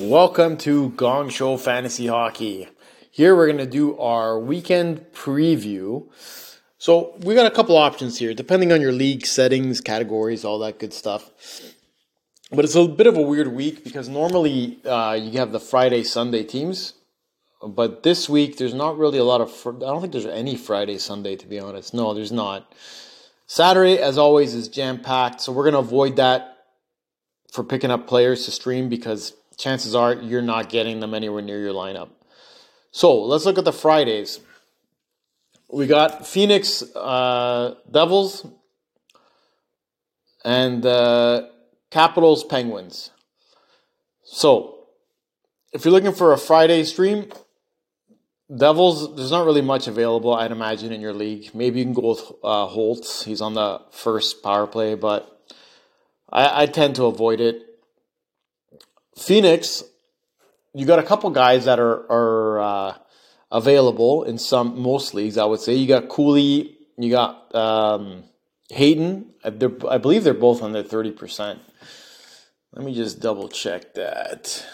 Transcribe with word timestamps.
Welcome 0.00 0.58
to 0.58 0.90
Gong 0.90 1.28
Show 1.28 1.56
Fantasy 1.56 2.06
Hockey. 2.06 2.68
Here 3.10 3.34
we're 3.34 3.46
going 3.46 3.58
to 3.58 3.66
do 3.66 3.98
our 3.98 4.38
weekend 4.38 5.00
preview. 5.12 6.06
So 6.78 7.16
we 7.22 7.34
got 7.34 7.50
a 7.50 7.50
couple 7.50 7.76
options 7.76 8.16
here, 8.16 8.32
depending 8.32 8.70
on 8.70 8.80
your 8.80 8.92
league 8.92 9.26
settings, 9.26 9.80
categories, 9.80 10.44
all 10.44 10.60
that 10.60 10.78
good 10.78 10.94
stuff. 10.94 11.32
But 12.52 12.64
it's 12.64 12.76
a 12.76 12.86
bit 12.86 13.08
of 13.08 13.16
a 13.16 13.22
weird 13.22 13.48
week 13.48 13.82
because 13.82 14.08
normally 14.08 14.78
uh, 14.84 15.18
you 15.20 15.40
have 15.40 15.50
the 15.50 15.58
Friday 15.58 16.04
Sunday 16.04 16.44
teams, 16.44 16.94
but 17.60 18.04
this 18.04 18.28
week 18.28 18.56
there's 18.56 18.74
not 18.74 18.98
really 18.98 19.18
a 19.18 19.24
lot 19.24 19.40
of. 19.40 19.50
Fr- 19.50 19.70
I 19.70 19.80
don't 19.80 20.00
think 20.00 20.12
there's 20.12 20.26
any 20.26 20.56
Friday 20.56 20.98
Sunday 20.98 21.34
to 21.34 21.46
be 21.48 21.58
honest. 21.58 21.92
No, 21.92 22.14
there's 22.14 22.30
not. 22.30 22.72
Saturday, 23.48 23.98
as 23.98 24.16
always, 24.16 24.54
is 24.54 24.68
jam 24.68 25.00
packed, 25.00 25.40
so 25.40 25.50
we're 25.50 25.64
going 25.64 25.72
to 25.72 25.80
avoid 25.80 26.14
that 26.16 26.58
for 27.50 27.64
picking 27.64 27.90
up 27.90 28.06
players 28.06 28.44
to 28.44 28.52
stream 28.52 28.88
because 28.88 29.32
chances 29.58 29.94
are 29.94 30.14
you're 30.14 30.40
not 30.40 30.70
getting 30.70 31.00
them 31.00 31.12
anywhere 31.12 31.42
near 31.42 31.60
your 31.60 31.74
lineup. 31.74 32.08
So 32.90 33.22
let's 33.22 33.44
look 33.44 33.58
at 33.58 33.64
the 33.64 33.72
Fridays. 33.72 34.40
We 35.70 35.86
got 35.86 36.26
Phoenix 36.26 36.82
uh, 36.94 37.74
Devils 37.90 38.46
and 40.44 40.86
uh, 40.86 41.48
Capitals 41.90 42.44
Penguins. 42.44 43.10
So 44.24 44.86
if 45.72 45.84
you're 45.84 45.92
looking 45.92 46.14
for 46.14 46.32
a 46.32 46.38
Friday 46.38 46.84
stream, 46.84 47.30
Devils, 48.54 49.14
there's 49.16 49.30
not 49.30 49.44
really 49.44 49.60
much 49.60 49.88
available, 49.88 50.34
I'd 50.34 50.52
imagine, 50.52 50.90
in 50.90 51.02
your 51.02 51.12
league. 51.12 51.54
Maybe 51.54 51.80
you 51.80 51.84
can 51.84 51.92
go 51.92 52.10
with 52.10 52.32
uh, 52.42 52.66
Holtz. 52.66 53.24
He's 53.24 53.42
on 53.42 53.52
the 53.52 53.82
first 53.90 54.42
power 54.42 54.66
play, 54.66 54.94
but 54.94 55.42
I, 56.30 56.62
I 56.62 56.66
tend 56.66 56.96
to 56.96 57.04
avoid 57.04 57.40
it. 57.40 57.67
Phoenix, 59.18 59.82
you 60.74 60.86
got 60.86 60.98
a 60.98 61.02
couple 61.02 61.30
guys 61.30 61.64
that 61.64 61.80
are 61.80 62.10
are 62.10 62.60
uh, 62.60 62.94
available 63.50 64.24
in 64.24 64.38
some 64.38 64.80
most 64.80 65.14
leagues. 65.14 65.36
I 65.36 65.44
would 65.44 65.60
say 65.60 65.74
you 65.74 65.88
got 65.88 66.08
Cooley, 66.08 66.76
you 66.96 67.10
got 67.10 67.54
um, 67.54 68.24
Hayton. 68.70 69.32
Uh, 69.42 69.50
I 69.88 69.98
believe 69.98 70.24
they're 70.24 70.34
both 70.34 70.62
under 70.62 70.82
thirty 70.82 71.10
percent. 71.10 71.60
Let 72.72 72.84
me 72.84 72.94
just 72.94 73.20
double 73.20 73.48
check 73.48 73.94
that. 73.94 74.64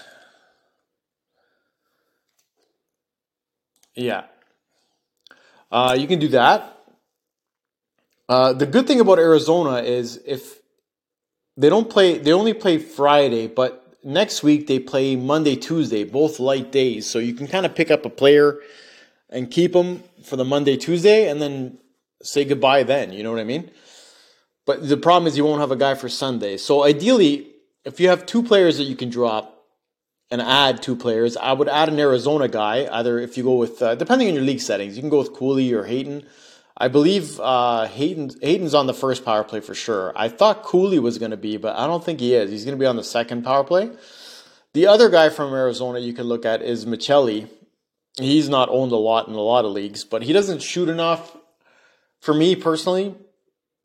Yeah, 3.95 4.25
uh, 5.71 5.97
you 5.99 6.07
can 6.07 6.19
do 6.19 6.29
that. 6.29 6.71
Uh, 8.29 8.53
the 8.53 8.67
good 8.67 8.87
thing 8.87 9.01
about 9.01 9.19
Arizona 9.19 9.83
is 9.83 10.21
if 10.27 10.59
they 11.57 11.69
don't 11.69 11.89
play, 11.89 12.19
they 12.19 12.33
only 12.33 12.55
play 12.55 12.79
Friday, 12.79 13.47
but 13.47 13.84
next 14.05 14.43
week 14.43 14.67
they 14.67 14.79
play 14.79 15.17
Monday, 15.17 15.57
Tuesday, 15.57 16.05
both 16.05 16.39
light 16.39 16.71
days. 16.71 17.07
So 17.07 17.19
you 17.19 17.35
can 17.35 17.47
kind 17.47 17.67
of 17.67 17.75
pick 17.75 17.91
up 17.91 18.05
a 18.05 18.11
player 18.11 18.61
and 19.31 19.51
keep 19.51 19.73
them 19.73 20.03
for 20.23 20.37
the 20.37 20.45
Monday, 20.45 20.77
Tuesday, 20.77 21.29
and 21.29 21.41
then 21.41 21.79
say 22.23 22.45
goodbye 22.45 22.83
then. 22.83 23.13
You 23.13 23.23
know 23.23 23.31
what 23.31 23.41
I 23.41 23.45
mean? 23.45 23.71
But 24.67 24.89
the 24.89 24.97
problem 24.97 25.27
is 25.27 25.37
you 25.37 25.45
won't 25.45 25.61
have 25.61 25.73
a 25.73 25.77
guy 25.77 25.95
for 25.95 26.09
Sunday. 26.09 26.57
So 26.57 26.85
ideally, 26.85 27.49
if 27.85 28.01
you 28.01 28.09
have 28.09 28.25
two 28.27 28.43
players 28.43 28.79
that 28.79 28.85
you 28.85 28.97
can 28.97 29.11
drop 29.11 29.51
and 30.31 30.41
add 30.41 30.83
two 30.83 30.97
players, 30.97 31.37
I 31.37 31.53
would 31.53 31.69
add 31.69 31.89
an 31.89 31.99
Arizona 31.99 32.49
guy. 32.49 32.89
Either 32.91 33.19
if 33.19 33.37
you 33.37 33.45
go 33.45 33.57
with, 33.57 33.83
uh, 33.83 33.95
depending 33.95 34.29
on 34.29 34.35
your 34.35 34.43
league 34.43 34.61
settings, 34.61 34.97
you 34.97 35.03
can 35.03 35.11
go 35.11 35.19
with 35.19 35.35
Cooley 35.35 35.73
or 35.73 35.85
Hayton. 35.85 36.25
I 36.77 36.89
believe 36.89 37.39
uh, 37.39 37.87
Hayton 37.87 38.31
Hayton's 38.43 38.75
on 38.75 38.87
the 38.87 38.95
first 38.95 39.25
power 39.25 39.45
play 39.45 39.61
for 39.61 39.75
sure. 39.75 40.13
I 40.17 40.29
thought 40.29 40.65
Cooley 40.65 40.99
was 40.99 41.19
going 41.19 41.31
to 41.31 41.37
be, 41.37 41.57
but 41.57 41.77
I 41.77 41.87
don't 41.87 42.05
think 42.05 42.21
he 42.21 42.35
is. 42.35 42.51
He's 42.51 42.65
going 42.65 42.77
to 42.77 42.81
be 42.83 42.87
on 42.87 42.97
the 42.97 43.05
second 43.05 43.45
power 43.45 43.63
play. 43.63 43.91
The 44.73 44.89
other 44.89 45.09
guy 45.09 45.29
from 45.29 45.55
Arizona 45.55 46.01
you 46.01 46.13
can 46.13 46.25
look 46.25 46.45
at 46.45 46.63
is 46.63 46.85
Maccelli. 46.85 47.49
He's 48.19 48.49
not 48.49 48.69
owned 48.71 48.93
a 48.93 48.97
lot 48.97 49.29
in 49.29 49.35
a 49.35 49.41
lot 49.41 49.65
of 49.65 49.73
leagues, 49.73 50.05
but 50.05 50.23
he 50.23 50.33
doesn't 50.33 50.63
shoot 50.63 50.89
enough 50.89 51.37
for 52.21 52.35
me 52.35 52.57
personally. 52.57 53.15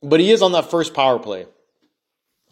But 0.01 0.19
he 0.19 0.31
is 0.31 0.41
on 0.41 0.53
that 0.53 0.71
first 0.71 0.93
power 0.93 1.19
play. 1.19 1.45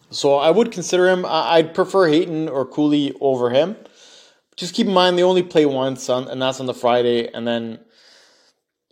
So 0.09 0.35
I 0.35 0.51
would 0.51 0.71
consider 0.71 1.09
him. 1.09 1.25
I'd 1.27 1.73
prefer 1.73 2.07
Hayton 2.07 2.47
or 2.47 2.65
Cooley 2.65 3.15
over 3.19 3.49
him. 3.49 3.75
Just 4.55 4.73
keep 4.73 4.87
in 4.87 4.93
mind 4.93 5.17
they 5.17 5.23
only 5.23 5.43
play 5.43 5.65
once, 5.65 6.09
on, 6.09 6.27
and 6.27 6.41
that's 6.41 6.59
on 6.59 6.65
the 6.65 6.73
Friday, 6.73 7.27
and 7.31 7.47
then 7.47 7.79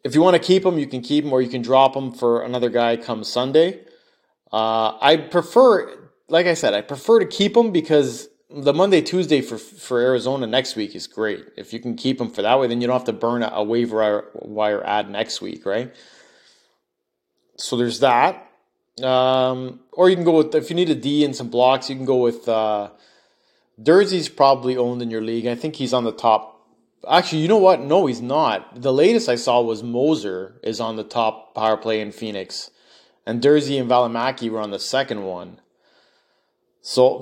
if 0.05 0.13
you 0.13 0.21
want 0.21 0.35
to 0.35 0.39
keep 0.39 0.61
them, 0.61 0.77
you 0.77 0.85
can 0.85 1.01
keep 1.01 1.23
them, 1.23 1.33
or 1.33 1.41
you 1.41 1.49
can 1.49 1.63
drop 1.63 1.95
them 1.95 2.11
for 2.11 2.43
another 2.43 2.69
guy 2.69 2.95
come 2.95 3.23
Sunday. 3.23 3.79
Uh, 4.53 4.95
I 5.01 5.17
prefer, 5.17 6.09
like 6.29 6.45
I 6.45 6.53
said, 6.53 6.75
I 6.75 6.81
prefer 6.81 7.19
to 7.19 7.25
keep 7.25 7.55
them 7.55 7.71
because 7.71 8.29
the 8.51 8.71
Monday 8.71 9.01
Tuesday 9.01 9.41
for 9.41 9.57
for 9.57 9.99
Arizona 9.99 10.45
next 10.45 10.75
week 10.75 10.95
is 10.95 11.07
great. 11.07 11.43
If 11.57 11.73
you 11.73 11.79
can 11.79 11.95
keep 11.95 12.19
them 12.19 12.29
for 12.29 12.43
that 12.43 12.59
way, 12.59 12.67
then 12.67 12.81
you 12.81 12.87
don't 12.87 12.95
have 12.95 13.05
to 13.05 13.13
burn 13.13 13.41
a, 13.41 13.63
waiver 13.63 14.29
wire 14.35 14.85
ad 14.85 15.09
next 15.09 15.41
week, 15.41 15.65
right? 15.65 15.91
So 17.57 17.75
there's 17.75 18.01
that. 18.01 18.47
Um, 19.01 19.79
or 19.91 20.07
you 20.11 20.15
can 20.15 20.23
go 20.23 20.37
with 20.37 20.53
if 20.53 20.69
you 20.69 20.75
need 20.75 20.91
a 20.91 20.95
D 20.95 21.25
and 21.25 21.35
some 21.35 21.49
blocks, 21.49 21.89
you 21.89 21.95
can 21.95 22.05
go 22.05 22.17
with 22.17 22.47
uh, 22.47 22.91
Durzi's 23.81 24.29
probably 24.29 24.77
owned 24.77 25.01
in 25.01 25.09
your 25.09 25.23
league. 25.23 25.47
I 25.47 25.55
think 25.55 25.77
he's 25.77 25.93
on 25.93 26.03
the 26.03 26.11
top 26.11 26.54
Actually, 27.09 27.41
you 27.41 27.47
know 27.47 27.57
what? 27.57 27.81
No, 27.81 28.05
he's 28.05 28.21
not. 28.21 28.81
The 28.81 28.93
latest 28.93 29.29
I 29.29 29.35
saw 29.35 29.61
was 29.61 29.83
Moser 29.83 30.59
is 30.63 30.79
on 30.79 30.95
the 30.95 31.03
top 31.03 31.53
power 31.55 31.77
play 31.77 32.01
in 32.01 32.11
Phoenix, 32.11 32.71
and 33.25 33.41
Durzi 33.41 33.79
and 33.79 33.89
Valimaki 33.89 34.49
were 34.49 34.61
on 34.61 34.71
the 34.71 34.79
second 34.79 35.23
one. 35.23 35.59
So 36.81 37.19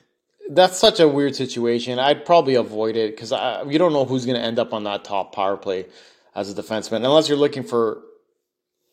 that's 0.50 0.78
such 0.78 1.00
a 1.00 1.08
weird 1.08 1.34
situation. 1.36 1.98
I'd 1.98 2.24
probably 2.24 2.54
avoid 2.54 2.96
it 2.96 3.12
because 3.12 3.32
you 3.70 3.78
don't 3.78 3.92
know 3.92 4.04
who's 4.04 4.26
going 4.26 4.38
to 4.38 4.44
end 4.44 4.58
up 4.58 4.72
on 4.72 4.84
that 4.84 5.04
top 5.04 5.34
power 5.34 5.56
play 5.56 5.86
as 6.34 6.50
a 6.50 6.62
defenseman, 6.62 6.96
unless 6.96 7.28
you're 7.28 7.38
looking 7.38 7.62
for 7.62 8.02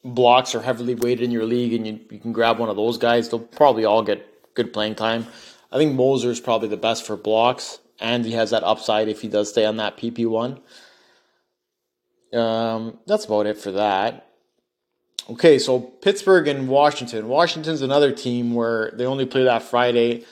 blocks 0.04 0.56
or 0.56 0.62
heavily 0.62 0.96
weighted 0.96 1.24
in 1.24 1.32
your 1.32 1.46
league, 1.46 1.74
and 1.74 1.88
you, 1.88 2.00
you 2.10 2.20
can 2.20 2.32
grab 2.32 2.60
one 2.60 2.70
of 2.70 2.76
those 2.76 2.98
guys. 2.98 3.30
They'll 3.30 3.40
probably 3.40 3.86
all 3.86 4.04
get 4.04 4.54
good 4.54 4.72
playing 4.74 4.96
time. 4.96 5.28
I 5.72 5.78
think 5.78 5.96
Moser 5.96 6.30
is 6.30 6.40
probably 6.40 6.68
the 6.68 6.78
best 6.78 7.06
for 7.06 7.18
blocks 7.18 7.80
and 8.00 8.26
he 8.26 8.34
has 8.34 8.52
that 8.52 8.64
upside 8.64 9.08
if 9.08 9.22
he 9.22 9.28
does 9.28 9.50
stay 9.50 9.66
on 9.66 9.78
that 9.78 9.98
PP1. 9.98 10.60
Um, 12.34 13.00
that's 13.06 13.26
about 13.26 13.46
it 13.46 13.58
for 13.58 13.72
that. 13.72 14.30
Okay, 15.30 15.58
so 15.58 15.80
Pittsburgh 15.80 16.48
and 16.48 16.68
Washington. 16.68 17.28
Washington's 17.28 17.82
another 17.82 18.12
team 18.12 18.54
where 18.54 18.92
they 18.92 19.06
only 19.06 19.26
play 19.26 19.44
that 19.46 19.64
Friday. 19.64 20.26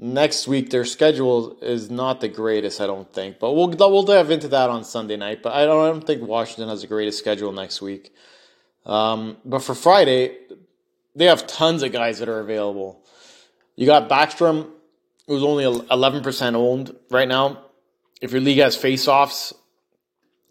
Next 0.00 0.48
week, 0.48 0.70
their 0.70 0.84
schedule 0.84 1.56
is 1.60 1.90
not 1.90 2.20
the 2.20 2.28
greatest, 2.28 2.80
I 2.80 2.86
don't 2.86 3.12
think. 3.12 3.38
But 3.38 3.52
we'll 3.52 3.68
we'll 3.68 4.02
dive 4.04 4.30
into 4.30 4.48
that 4.48 4.70
on 4.70 4.84
Sunday 4.84 5.16
night. 5.16 5.42
But 5.42 5.54
I 5.54 5.64
don't, 5.66 5.84
I 5.84 5.88
don't 5.88 6.06
think 6.06 6.22
Washington 6.22 6.68
has 6.68 6.80
the 6.80 6.86
greatest 6.86 7.18
schedule 7.18 7.52
next 7.52 7.80
week. 7.82 8.12
Um, 8.86 9.36
but 9.44 9.60
for 9.60 9.74
Friday, 9.74 10.36
they 11.14 11.26
have 11.26 11.46
tons 11.46 11.82
of 11.82 11.92
guys 11.92 12.20
that 12.20 12.28
are 12.28 12.40
available. 12.40 13.04
You 13.76 13.86
got 13.86 14.08
Backstrom 14.08 14.70
who's 15.28 15.44
only 15.44 15.64
11% 15.64 16.54
owned 16.54 16.96
right 17.10 17.28
now. 17.28 17.62
If 18.20 18.32
your 18.32 18.40
league 18.40 18.58
has 18.58 18.74
face-offs, 18.74 19.52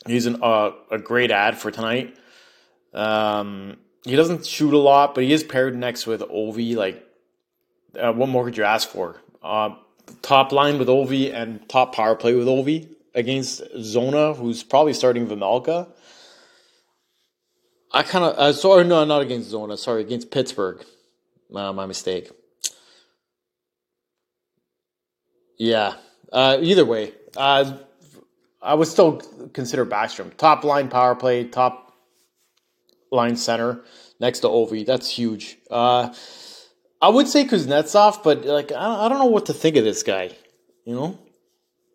he's 0.05 0.27
an, 0.27 0.41
uh, 0.41 0.71
a 0.89 0.99
great 0.99 1.31
ad 1.31 1.57
for 1.57 1.71
tonight. 1.71 2.15
Um, 2.93 3.77
he 4.05 4.15
doesn't 4.15 4.45
shoot 4.45 4.73
a 4.73 4.77
lot, 4.77 5.15
but 5.15 5.23
he 5.23 5.33
is 5.33 5.43
paired 5.43 5.75
next 5.75 6.07
with 6.07 6.21
Ovi. 6.21 6.75
Like, 6.75 7.03
uh, 7.99 8.13
what 8.13 8.29
more 8.29 8.45
could 8.45 8.55
you 8.55 8.63
ask 8.63 8.87
for? 8.87 9.17
Uh, 9.43 9.75
top 10.21 10.51
line 10.51 10.77
with 10.79 10.87
Ovi 10.87 11.33
and 11.33 11.67
top 11.67 11.93
power 11.93 12.15
play 12.15 12.35
with 12.35 12.47
Ovi 12.47 12.87
against 13.13 13.63
Zona, 13.81 14.33
who's 14.33 14.63
probably 14.63 14.93
starting 14.93 15.27
Vejmelka. 15.27 15.89
I 17.91 18.03
kind 18.03 18.25
of 18.25 18.37
uh, 18.37 18.53
sorry, 18.53 18.83
no, 18.83 19.03
not 19.05 19.21
against 19.21 19.49
Zona. 19.49 19.75
Sorry, 19.75 20.01
against 20.01 20.29
Pittsburgh. 20.29 20.85
Uh, 21.53 21.73
my 21.73 21.85
mistake. 21.85 22.29
Yeah. 25.57 25.95
Uh, 26.31 26.57
either 26.61 26.85
way, 26.85 27.13
uh, 27.35 27.77
I 28.61 28.73
would 28.73 28.87
still 28.87 29.21
consider 29.53 29.85
Backstrom 29.85 30.35
top 30.35 30.63
line 30.63 30.89
power 30.89 31.15
play, 31.15 31.45
top 31.45 31.93
line 33.11 33.35
center 33.35 33.81
next 34.19 34.39
to 34.39 34.47
Ovi. 34.47 34.85
That's 34.85 35.09
huge. 35.09 35.57
Uh, 35.69 36.13
I 37.01 37.09
would 37.09 37.27
say 37.27 37.45
Kuznetsov, 37.45 38.23
but 38.23 38.45
like 38.45 38.71
I, 38.71 39.05
I 39.05 39.09
don't 39.09 39.19
know 39.19 39.25
what 39.25 39.45
to 39.47 39.53
think 39.53 39.75
of 39.75 39.83
this 39.83 40.03
guy. 40.03 40.31
You 40.85 40.95
know, 40.95 41.19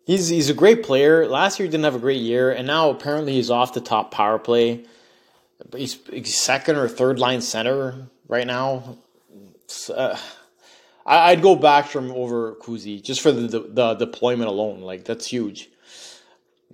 he's 0.05 0.29
he's 0.29 0.49
a 0.49 0.53
great 0.53 0.83
player. 0.83 1.27
Last 1.27 1.59
year 1.59 1.65
he 1.65 1.71
didn't 1.71 1.83
have 1.83 1.95
a 1.95 1.99
great 1.99 2.21
year, 2.21 2.51
and 2.51 2.65
now 2.65 2.89
apparently 2.89 3.33
he's 3.33 3.49
off 3.49 3.73
the 3.73 3.81
top 3.81 4.11
power 4.11 4.39
play. 4.39 4.85
He's, 5.75 5.97
he's 6.09 6.35
second 6.37 6.75
or 6.75 6.87
third 6.87 7.19
line 7.19 7.41
center 7.41 8.07
right 8.27 8.45
now. 8.45 8.97
Uh, 9.93 10.17
I, 11.05 11.33
would 11.33 11.43
go 11.43 11.55
Backstrom 11.55 12.13
over 12.13 12.55
Kuzi 12.55 13.01
just 13.01 13.21
for 13.21 13.31
the, 13.31 13.47
the, 13.47 13.59
the 13.69 13.93
deployment 13.95 14.49
alone. 14.49 14.81
Like 14.81 15.05
that's 15.05 15.25
huge. 15.25 15.69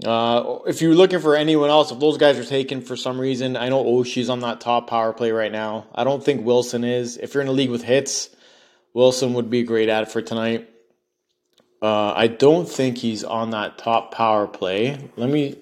Uh, 0.03 0.59
if 0.65 0.81
you're 0.81 0.95
looking 0.95 1.19
for 1.19 1.35
anyone 1.35 1.69
else, 1.69 1.91
if 1.91 1.99
those 1.99 2.17
guys 2.17 2.39
are 2.39 2.45
taken 2.45 2.81
for 2.81 2.95
some 2.95 3.19
reason, 3.19 3.57
I 3.57 3.67
know 3.67 3.83
Oshie's 3.83 4.29
on 4.29 4.39
that 4.41 4.61
top 4.61 4.89
power 4.89 5.11
play 5.11 5.31
right 5.31 5.51
now. 5.51 5.87
I 5.93 6.05
don't 6.05 6.23
think 6.23 6.45
Wilson 6.45 6.85
is. 6.85 7.17
If 7.17 7.33
you're 7.33 7.43
in 7.43 7.49
a 7.49 7.53
league 7.53 7.69
with 7.69 7.83
hits, 7.83 8.29
Wilson 8.93 9.33
would 9.33 9.49
be 9.49 9.59
a 9.59 9.63
great 9.63 9.89
ad 9.89 10.09
for 10.09 10.21
tonight. 10.21 10.69
Uh, 11.81 12.13
I 12.13 12.27
don't 12.27 12.67
think 12.67 12.97
he's 12.97 13.23
on 13.23 13.51
that 13.51 13.77
top 13.77 14.13
power 14.13 14.47
play. 14.47 15.09
Let 15.17 15.29
me, 15.29 15.57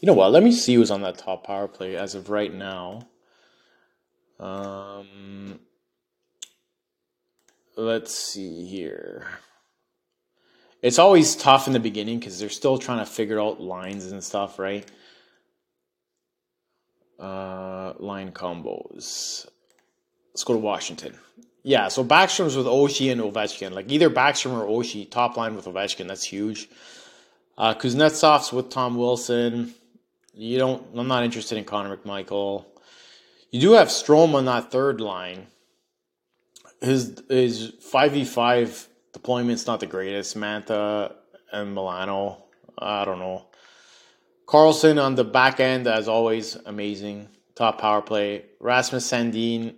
you 0.00 0.06
know 0.06 0.14
what? 0.14 0.32
Let 0.32 0.42
me 0.42 0.52
see 0.52 0.74
who's 0.74 0.90
on 0.90 1.02
that 1.02 1.18
top 1.18 1.44
power 1.44 1.68
play 1.68 1.96
as 1.96 2.14
of 2.14 2.28
right 2.28 2.52
now. 2.52 3.08
Um, 4.38 5.60
let's 7.80 8.14
see 8.14 8.66
here. 8.66 9.26
It's 10.82 10.98
always 10.98 11.36
tough 11.36 11.66
in 11.66 11.72
the 11.72 11.80
beginning 11.80 12.18
because 12.18 12.38
they're 12.38 12.48
still 12.48 12.78
trying 12.78 12.98
to 12.98 13.10
figure 13.10 13.40
out 13.40 13.60
lines 13.60 14.06
and 14.06 14.22
stuff, 14.22 14.58
right? 14.58 14.86
Uh, 17.18 17.94
line 17.98 18.32
combos. 18.32 19.46
Let's 20.32 20.44
go 20.44 20.54
to 20.54 20.58
Washington. 20.58 21.14
Yeah, 21.62 21.88
so 21.88 22.02
Backstrom's 22.02 22.56
with 22.56 22.66
Oshie 22.66 23.12
and 23.12 23.20
Ovechkin. 23.20 23.72
Like 23.72 23.90
either 23.90 24.08
Backstrom 24.08 24.52
or 24.52 24.66
Oshie, 24.66 25.10
top 25.10 25.36
line 25.36 25.54
with 25.54 25.66
Ovechkin. 25.66 26.08
That's 26.08 26.24
huge. 26.24 26.68
Uh, 27.58 27.74
Kuznetsov's 27.74 28.52
with 28.52 28.70
Tom 28.70 28.96
Wilson. 28.96 29.74
You 30.32 30.58
don't. 30.58 30.82
I'm 30.96 31.08
not 31.08 31.24
interested 31.24 31.58
in 31.58 31.64
Connor 31.64 31.96
McMichael. 31.96 32.64
You 33.50 33.60
do 33.60 33.72
have 33.72 33.88
Strome 33.88 34.34
on 34.34 34.46
that 34.46 34.70
third 34.70 35.00
line. 35.02 35.48
His 36.80 37.22
his 37.28 37.72
five 37.80 38.12
v 38.12 38.24
five 38.24 38.88
deployment's 39.12 39.66
not 39.66 39.80
the 39.80 39.86
greatest. 39.86 40.36
Mantha 40.36 41.14
and 41.52 41.74
Milano. 41.74 42.44
I 42.78 43.04
don't 43.04 43.18
know. 43.18 43.46
Carlson 44.46 44.98
on 44.98 45.14
the 45.14 45.24
back 45.24 45.60
end, 45.60 45.86
as 45.86 46.08
always, 46.08 46.56
amazing. 46.56 47.28
Top 47.54 47.80
power 47.80 48.02
play. 48.02 48.46
Rasmus 48.58 49.08
Sandin 49.08 49.74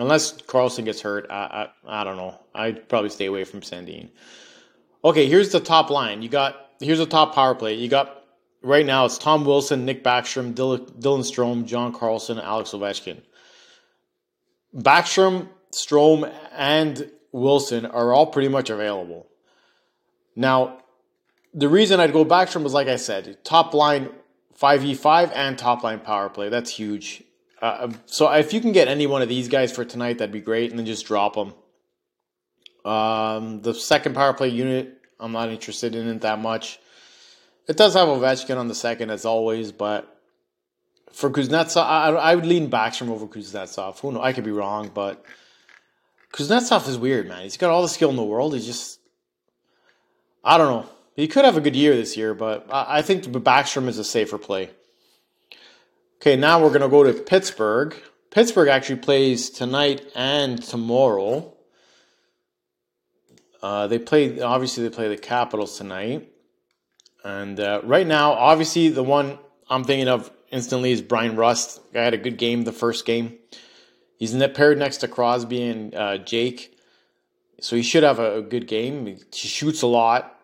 Unless 0.00 0.42
Carlson 0.42 0.84
gets 0.84 1.00
hurt, 1.00 1.26
I, 1.30 1.68
I, 1.86 2.00
I 2.00 2.04
don't 2.04 2.16
know. 2.16 2.40
I'd 2.54 2.88
probably 2.88 3.10
stay 3.10 3.26
away 3.26 3.44
from 3.44 3.60
Sandin. 3.60 4.08
Okay, 5.04 5.26
here's 5.26 5.50
the 5.50 5.60
top 5.60 5.90
line. 5.90 6.22
You 6.22 6.28
got 6.28 6.70
here's 6.80 6.98
the 6.98 7.06
top 7.06 7.34
power 7.34 7.54
play. 7.54 7.74
You 7.74 7.88
got 7.88 8.24
right 8.62 8.86
now 8.86 9.04
it's 9.04 9.18
Tom 9.18 9.44
Wilson, 9.44 9.84
Nick 9.84 10.04
Backstrom, 10.04 10.54
Dylan, 10.54 10.90
Dylan 11.00 11.20
Strome, 11.20 11.66
John 11.66 11.92
Carlson, 11.92 12.38
Alex 12.38 12.70
Ovechkin. 12.70 13.20
Backstrom, 14.74 15.48
Strome, 15.72 16.32
and 16.52 17.10
Wilson 17.32 17.86
are 17.86 18.12
all 18.12 18.26
pretty 18.26 18.48
much 18.48 18.70
available. 18.70 19.26
Now, 20.34 20.78
the 21.52 21.68
reason 21.68 22.00
I'd 22.00 22.12
go 22.12 22.24
Backstrom 22.24 22.62
was 22.62 22.74
like 22.74 22.88
I 22.88 22.96
said, 22.96 23.44
top 23.44 23.74
line 23.74 24.10
5v5 24.60 25.32
and 25.34 25.58
top 25.58 25.82
line 25.82 26.00
power 26.00 26.28
play. 26.28 26.48
That's 26.48 26.70
huge. 26.70 27.22
Uh, 27.62 27.92
so 28.06 28.30
if 28.32 28.52
you 28.52 28.60
can 28.60 28.72
get 28.72 28.88
any 28.88 29.06
one 29.06 29.22
of 29.22 29.28
these 29.28 29.48
guys 29.48 29.72
for 29.72 29.84
tonight, 29.84 30.18
that'd 30.18 30.32
be 30.32 30.40
great, 30.40 30.70
and 30.70 30.78
then 30.78 30.86
just 30.86 31.06
drop 31.06 31.34
them. 31.34 31.54
Um, 32.84 33.60
the 33.60 33.74
second 33.74 34.14
power 34.14 34.32
play 34.32 34.48
unit, 34.48 34.98
I'm 35.18 35.32
not 35.32 35.50
interested 35.50 35.94
in 35.94 36.08
it 36.08 36.22
that 36.22 36.38
much. 36.38 36.78
It 37.68 37.76
does 37.76 37.94
have 37.94 38.08
Ovechkin 38.08 38.56
on 38.56 38.68
the 38.68 38.74
second, 38.74 39.10
as 39.10 39.24
always, 39.24 39.72
but 39.72 40.20
for 41.12 41.30
Kuznetsov, 41.30 41.84
I, 41.84 42.08
I 42.08 42.34
would 42.34 42.46
lean 42.46 42.70
Backstrom 42.70 43.10
over 43.10 43.26
Kuznetsov. 43.26 44.00
Who 44.00 44.12
knows? 44.12 44.22
I 44.24 44.32
could 44.32 44.44
be 44.44 44.50
wrong, 44.50 44.90
but 44.92 45.24
Kuznetsov 46.32 46.88
is 46.88 46.98
weird, 46.98 47.28
man. 47.28 47.42
He's 47.42 47.56
got 47.56 47.70
all 47.70 47.82
the 47.82 47.88
skill 47.88 48.10
in 48.10 48.16
the 48.16 48.22
world. 48.22 48.54
He's 48.54 48.66
just, 48.66 49.00
I 50.44 50.58
don't 50.58 50.68
know. 50.68 50.90
He 51.16 51.28
could 51.28 51.44
have 51.44 51.56
a 51.56 51.60
good 51.60 51.76
year 51.76 51.96
this 51.96 52.16
year, 52.16 52.34
but 52.34 52.66
I, 52.72 52.98
I 52.98 53.02
think 53.02 53.24
Backstrom 53.24 53.88
is 53.88 53.98
a 53.98 54.04
safer 54.04 54.38
play. 54.38 54.70
Okay, 56.16 56.36
now 56.36 56.62
we're 56.62 56.68
going 56.68 56.82
to 56.82 56.88
go 56.88 57.02
to 57.02 57.12
Pittsburgh. 57.12 57.94
Pittsburgh 58.30 58.68
actually 58.68 59.00
plays 59.00 59.50
tonight 59.50 60.02
and 60.14 60.62
tomorrow. 60.62 61.52
Uh, 63.62 63.86
they 63.88 63.98
play, 63.98 64.40
obviously, 64.40 64.84
they 64.84 64.94
play 64.94 65.08
the 65.08 65.16
Capitals 65.16 65.76
tonight. 65.76 66.30
And 67.24 67.58
uh, 67.58 67.80
right 67.84 68.06
now, 68.06 68.32
obviously, 68.32 68.88
the 68.88 69.02
one 69.02 69.38
I'm 69.68 69.84
thinking 69.84 70.08
of 70.08 70.30
instantly 70.50 70.92
is 70.92 71.02
Bryan 71.02 71.36
Rust. 71.36 71.80
Guy 71.92 72.04
had 72.04 72.14
a 72.14 72.18
good 72.18 72.38
game 72.38 72.62
the 72.62 72.72
first 72.72 73.04
game. 73.04 73.38
He's 74.20 74.36
paired 74.48 74.78
next 74.78 74.98
to 74.98 75.08
Crosby 75.08 75.62
and 75.62 75.94
uh, 75.94 76.18
Jake. 76.18 76.76
So 77.62 77.74
he 77.74 77.82
should 77.82 78.02
have 78.02 78.18
a, 78.18 78.36
a, 78.36 78.42
good 78.42 78.68
game. 78.68 79.06
He 79.06 79.18
shoots 79.32 79.80
a 79.80 79.86
lot. 79.86 80.38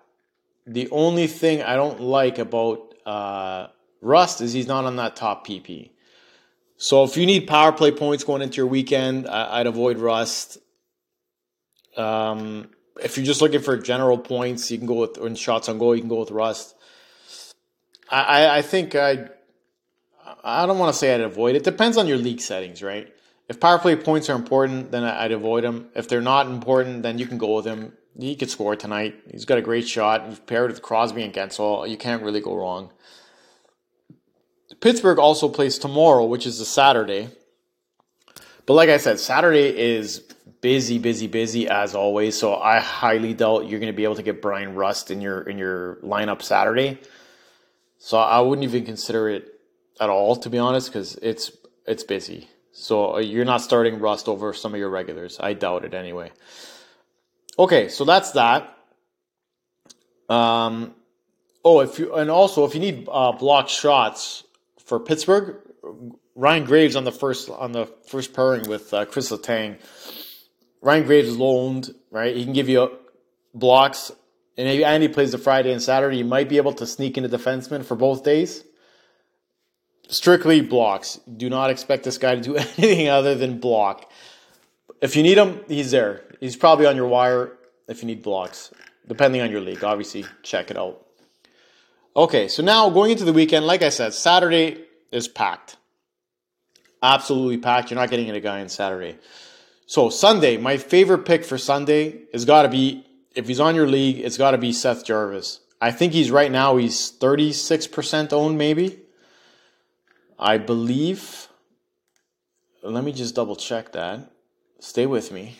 The 0.66 0.88
only 0.90 1.26
thing 1.26 1.62
I 1.62 1.76
don't 1.76 2.00
like 2.00 2.38
about 2.38 2.94
uh, 3.04 3.68
Rust 4.00 4.40
is 4.40 4.54
he's 4.54 4.66
not 4.66 4.86
on 4.86 4.96
that 4.96 5.14
top 5.14 5.46
PP. 5.46 5.90
So 6.78 7.04
if 7.04 7.18
you 7.18 7.26
need 7.26 7.46
power 7.46 7.70
play 7.70 7.90
points 7.90 8.24
going 8.24 8.40
into 8.40 8.56
your 8.56 8.66
weekend, 8.66 9.28
I, 9.28 9.58
would 9.58 9.66
avoid 9.66 9.98
Rust. 9.98 10.56
Um, 11.98 12.70
if 13.02 13.18
you're 13.18 13.26
just 13.26 13.42
looking 13.42 13.60
for 13.60 13.76
general 13.76 14.16
points, 14.16 14.70
you 14.70 14.78
can 14.78 14.86
go 14.86 14.94
with 14.94 15.18
in 15.18 15.34
shots 15.34 15.68
on 15.68 15.78
goal. 15.78 15.94
You 15.94 16.00
can 16.00 16.08
go 16.08 16.20
with 16.20 16.30
Rust. 16.30 16.74
I, 18.10 18.22
I, 18.22 18.56
I 18.58 18.62
think 18.62 18.94
I 18.94 19.28
I 20.42 20.64
don't 20.64 20.78
want 20.78 20.94
to 20.94 20.98
say 20.98 21.14
I'd 21.14 21.20
avoid 21.20 21.56
it. 21.56 21.64
Depends 21.64 21.98
on 21.98 22.06
your 22.06 22.18
league 22.18 22.40
settings, 22.40 22.82
right? 22.82 23.12
If 23.48 23.60
power 23.60 23.78
play 23.78 23.94
points 23.96 24.28
are 24.28 24.34
important, 24.34 24.90
then 24.90 25.04
I'd 25.04 25.32
avoid 25.32 25.64
him. 25.64 25.88
If 25.94 26.08
they're 26.08 26.20
not 26.20 26.46
important, 26.46 27.02
then 27.02 27.18
you 27.18 27.26
can 27.26 27.38
go 27.38 27.56
with 27.56 27.64
him. 27.64 27.92
He 28.18 28.34
could 28.34 28.50
score 28.50 28.74
tonight. 28.74 29.14
He's 29.30 29.44
got 29.44 29.58
a 29.58 29.62
great 29.62 29.86
shot. 29.86 30.26
You've 30.28 30.46
paired 30.46 30.70
with 30.70 30.82
Crosby 30.82 31.22
and 31.22 31.32
Guentzel. 31.32 31.88
You 31.88 31.96
can't 31.96 32.22
really 32.22 32.40
go 32.40 32.54
wrong. 32.56 32.90
Pittsburgh 34.80 35.18
also 35.18 35.48
plays 35.48 35.78
tomorrow, 35.78 36.24
which 36.24 36.46
is 36.46 36.60
a 36.60 36.64
Saturday. 36.64 37.28
But 38.66 38.74
like 38.74 38.88
I 38.88 38.96
said, 38.96 39.20
Saturday 39.20 39.68
is 39.68 40.22
busy, 40.60 40.98
busy, 40.98 41.28
busy 41.28 41.68
as 41.68 41.94
always. 41.94 42.36
So 42.36 42.56
I 42.56 42.80
highly 42.80 43.32
doubt 43.32 43.68
you're 43.68 43.78
going 43.78 43.92
to 43.92 43.96
be 43.96 44.04
able 44.04 44.16
to 44.16 44.22
get 44.22 44.42
Bryan 44.42 44.74
Rust 44.74 45.10
in 45.10 45.20
your 45.20 45.42
in 45.42 45.56
your 45.56 45.96
lineup 46.02 46.42
Saturday. 46.42 46.98
So 47.98 48.18
I 48.18 48.40
wouldn't 48.40 48.64
even 48.64 48.84
consider 48.84 49.28
it 49.28 49.60
at 50.00 50.10
all, 50.10 50.36
to 50.36 50.50
be 50.50 50.58
honest, 50.58 50.88
because 50.88 51.14
it's 51.16 51.52
it's 51.86 52.02
busy. 52.02 52.48
So 52.78 53.14
uh, 53.14 53.18
you're 53.18 53.46
not 53.46 53.62
starting 53.62 53.98
Rust 54.00 54.28
over 54.28 54.52
some 54.52 54.74
of 54.74 54.78
your 54.78 54.90
regulars. 54.90 55.38
I 55.40 55.54
doubt 55.54 55.86
it 55.86 55.94
anyway. 55.94 56.30
Okay, 57.58 57.88
so 57.88 58.04
that's 58.04 58.32
that. 58.32 58.76
Um, 60.28 60.94
oh, 61.64 61.80
if 61.80 61.98
you 61.98 62.14
and 62.14 62.30
also 62.30 62.66
if 62.66 62.74
you 62.74 62.80
need 62.80 63.08
uh, 63.10 63.32
block 63.32 63.70
shots, 63.70 64.44
for 64.86 65.00
Pittsburgh, 65.00 65.56
Ryan 66.34 66.64
Graves 66.64 66.96
on 66.96 67.04
the 67.04 67.12
first 67.12 67.48
on 67.48 67.72
the 67.72 67.86
first 68.08 68.34
pairing 68.34 68.68
with 68.68 68.92
uh, 68.94 69.04
Chris 69.06 69.30
Letang. 69.30 69.78
Ryan 70.82 71.04
Graves 71.04 71.36
loaned, 71.36 71.94
right? 72.10 72.36
He 72.36 72.44
can 72.44 72.52
give 72.52 72.68
you 72.68 72.96
blocks, 73.54 74.12
and 74.56 74.68
if 74.68 74.84
Andy 74.84 75.08
plays 75.08 75.32
the 75.32 75.38
Friday 75.38 75.72
and 75.72 75.82
Saturday, 75.82 76.18
you 76.18 76.24
might 76.24 76.48
be 76.48 76.58
able 76.58 76.74
to 76.74 76.86
sneak 76.86 77.16
into 77.16 77.28
defenseman 77.28 77.84
for 77.84 77.96
both 77.96 78.22
days. 78.22 78.62
Strictly 80.08 80.60
blocks. 80.60 81.20
Do 81.36 81.50
not 81.50 81.70
expect 81.70 82.04
this 82.04 82.18
guy 82.18 82.36
to 82.36 82.40
do 82.40 82.56
anything 82.78 83.08
other 83.08 83.34
than 83.34 83.58
block. 83.58 84.10
If 85.00 85.16
you 85.16 85.22
need 85.22 85.38
him, 85.38 85.60
he's 85.68 85.90
there. 85.90 86.22
He's 86.40 86.56
probably 86.56 86.86
on 86.86 86.96
your 86.96 87.08
wire 87.08 87.52
if 87.88 88.02
you 88.02 88.06
need 88.06 88.22
blocks, 88.22 88.72
depending 89.06 89.40
on 89.40 89.50
your 89.50 89.60
league. 89.60 89.84
Obviously, 89.84 90.24
check 90.42 90.70
it 90.70 90.76
out. 90.76 91.02
Okay, 92.16 92.48
so 92.48 92.62
now 92.62 92.88
going 92.88 93.10
into 93.10 93.24
the 93.24 93.32
weekend, 93.32 93.66
like 93.66 93.82
I 93.82 93.90
said, 93.90 94.14
Saturday 94.14 94.84
is 95.12 95.28
packed. 95.28 95.76
Absolutely 97.02 97.58
packed. 97.58 97.90
You're 97.90 98.00
not 98.00 98.10
getting 98.10 98.30
a 98.30 98.40
guy 98.40 98.60
on 98.60 98.68
Saturday. 98.68 99.18
So 99.86 100.08
Sunday, 100.08 100.56
my 100.56 100.78
favorite 100.78 101.26
pick 101.26 101.44
for 101.44 101.58
Sunday 101.58 102.22
has 102.32 102.44
got 102.44 102.62
to 102.62 102.68
be 102.68 103.04
if 103.34 103.46
he's 103.46 103.60
on 103.60 103.74
your 103.74 103.86
league, 103.86 104.18
it's 104.18 104.38
got 104.38 104.52
to 104.52 104.58
be 104.58 104.72
Seth 104.72 105.04
Jarvis. 105.04 105.60
I 105.80 105.92
think 105.92 106.14
he's 106.14 106.30
right 106.30 106.50
now 106.50 106.78
he's 106.78 107.12
36% 107.12 108.32
owned 108.32 108.56
maybe. 108.56 108.98
I 110.38 110.58
believe 110.58 111.48
let 112.82 113.04
me 113.04 113.12
just 113.12 113.34
double 113.34 113.56
check 113.56 113.92
that. 113.92 114.30
Stay 114.80 115.06
with 115.06 115.32
me. 115.32 115.56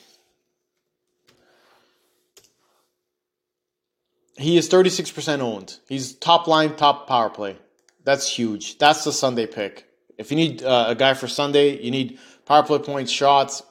He 4.39 4.57
is 4.57 4.69
36% 4.69 5.41
owned. 5.41 5.79
He's 5.89 6.15
top 6.15 6.47
line, 6.47 6.77
top 6.77 7.09
power 7.09 7.31
play. 7.31 7.57
That's 8.05 8.29
huge. 8.31 8.79
That's 8.79 9.05
the 9.05 9.13
Sunday 9.13 9.47
pick. 9.47 9.89
If 10.19 10.31
you 10.31 10.37
need 10.37 10.63
uh, 10.63 10.87
a 10.89 10.95
guy 10.95 11.15
for 11.15 11.27
Sunday, 11.27 11.83
you 11.83 11.91
need 11.91 12.19
power 12.45 12.63
play 12.63 12.79
points, 12.79 13.11
shots, 13.11 13.63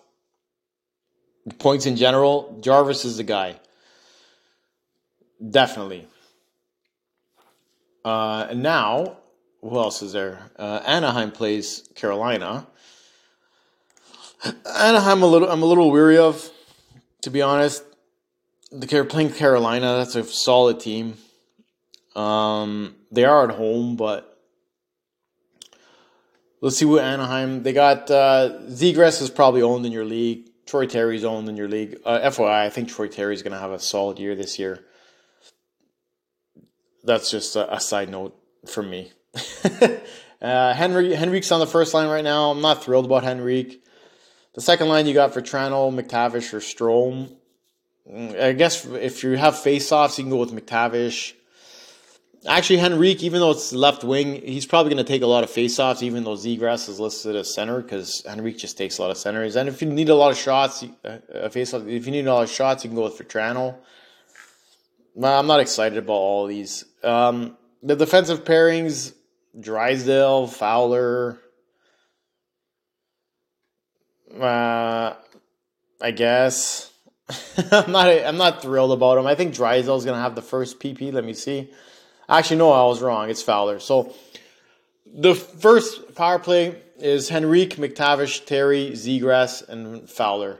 points 1.59 1.85
in 1.85 1.95
general. 1.95 2.57
Jarvis 2.62 3.05
is 3.05 3.17
the 3.17 3.24
guy. 3.24 3.59
Definitely. 5.47 6.07
Uh, 8.03 8.51
now, 8.55 9.17
who 9.69 9.77
else 9.77 10.01
is 10.01 10.13
there? 10.13 10.51
Uh, 10.57 10.81
Anaheim 10.86 11.31
plays 11.31 11.89
Carolina. 11.95 12.67
Anaheim, 14.79 15.24
a 15.24 15.25
little, 15.25 15.50
I'm 15.50 15.63
a 15.63 15.65
little 15.65 15.91
weary 15.91 16.17
of, 16.17 16.50
to 17.22 17.29
be 17.29 17.41
honest 17.41 17.84
they're 18.72 19.05
playing 19.05 19.31
Carolina. 19.31 19.98
That's 19.98 20.15
a 20.15 20.24
solid 20.24 20.79
team. 20.79 21.15
Um, 22.15 22.95
they 23.12 23.25
are 23.25 23.50
at 23.50 23.55
home, 23.55 23.95
but 23.95 24.39
let's 26.62 26.77
see 26.77 26.86
what 26.86 27.03
Anaheim. 27.03 27.63
They 27.63 27.74
got 27.74 28.10
uh, 28.10 28.60
is 28.67 29.29
probably 29.29 29.62
owned 29.62 29.86
in 29.86 29.91
your 29.91 30.05
league. 30.05 30.50
Troy 30.65 30.88
Terry's 30.88 31.24
owned 31.24 31.48
in 31.48 31.57
your 31.57 31.67
league. 31.67 32.00
Uh, 32.05 32.19
FYI, 32.19 32.65
I 32.65 32.69
think 32.69 32.89
Troy 32.89 33.07
Terry's 33.07 33.43
going 33.43 33.53
to 33.53 33.60
have 33.60 33.72
a 33.72 33.79
solid 33.79 34.17
year 34.17 34.36
this 34.36 34.57
year. 34.57 34.84
that's 37.03 37.29
just 37.29 37.55
a, 37.55 37.72
a 37.72 37.79
side 37.79 38.10
note 38.10 38.36
for 38.67 38.81
me. 38.81 39.12
uh, 40.42 40.74
Henry 40.74 41.13
Henrique's 41.13 41.51
on 41.51 41.60
the 41.60 41.68
first 41.68 41.94
line 41.94 42.08
right 42.08 42.24
now. 42.24 42.51
I'm 42.51 42.62
not 42.62 42.84
thrilled 42.84 43.06
about 43.06 43.24
Henrique. 43.24 43.84
The 44.54 44.62
second 44.62 44.88
line 44.88 45.06
you 45.06 45.13
got 45.13 45.34
Vatrano, 45.34 45.94
McTavish, 45.94 46.54
or 46.54 46.60
Strome. 46.60 47.36
Mm, 48.10 48.39
I 48.39 48.54
guess 48.54 48.86
if 48.86 49.24
you 49.24 49.32
have 49.32 49.60
face-offs, 49.60 50.18
you 50.18 50.24
can 50.24 50.32
go 50.32 50.38
with 50.38 50.54
McTavish. 50.54 51.34
Actually, 52.48 52.80
Henrique, 52.80 53.24
even 53.24 53.39
though 53.42 53.51
it's 53.51 53.74
left 53.74 54.04
wing, 54.04 54.42
he's 54.42 54.68
probably 54.68 54.94
going 54.94 55.04
to 55.04 55.12
take 55.12 55.24
a 55.24 55.27
lot 55.27 55.44
of 55.44 55.50
face-offs, 55.50 56.04
even 56.04 56.24
though 56.24 56.36
Zegras 56.36 56.88
is 56.88 57.00
listed 57.00 57.36
as 57.36 57.54
center, 57.54 57.82
because 57.82 58.24
Henrique 58.25 58.58
just 58.58 58.77
takes 58.77 58.98
a 59.00 59.01
lot 59.01 59.12
of 59.12 59.18
centers. 59.18 59.56
And 59.56 59.68
if 59.68 59.82
you 59.82 59.89
need 59.89 60.10
a 60.10 60.15
lot 60.15 60.32
of 60.32 60.38
shots, 60.38 60.86
uh, 61.04 61.50
face-off, 61.50 61.88
if 61.88 62.06
you 62.06 62.12
need 62.12 62.27
a 62.27 62.34
lot 62.34 62.44
of 62.44 62.50
shots, 62.50 62.84
you 62.84 62.89
can 62.89 62.96
go 62.96 63.04
with 63.04 63.18
Vatrano. 63.18 63.75
I'm 65.22 65.48
not 65.48 65.60
excited 65.60 65.98
about 65.98 66.13
all 66.13 66.48
these. 66.48 66.86
Um, 67.04 67.58
the 67.82 67.96
defensive 67.96 68.44
pairings: 68.44 69.13
Drysdale, 69.59 70.47
Fowler. 70.47 71.39
Uh, 74.39 75.13
I 76.01 76.12
guess 76.12 76.91
I'm 77.71 77.91
not. 77.91 78.07
I'm 78.07 78.38
not 78.38 78.62
thrilled 78.62 78.91
about 78.91 79.17
him. 79.17 79.25
I 79.25 79.35
think 79.35 79.55
Drysdale's 79.55 80.05
gonna 80.05 80.21
have 80.21 80.35
the 80.35 80.41
first 80.41 80.79
PP. 80.79 81.12
Let 81.13 81.24
me 81.24 81.33
see. 81.33 81.69
Actually, 82.27 82.57
no, 82.57 82.71
I 82.71 82.83
was 82.83 83.01
wrong. 83.01 83.29
It's 83.29 83.41
Fowler. 83.41 83.79
So 83.79 84.13
the 85.05 85.35
first 85.35 86.15
power 86.15 86.39
play 86.39 86.81
is 86.97 87.31
Henrique, 87.31 87.75
McTavish, 87.75 88.45
Terry, 88.45 88.91
Zegras, 88.91 89.67
and 89.67 90.09
Fowler. 90.09 90.59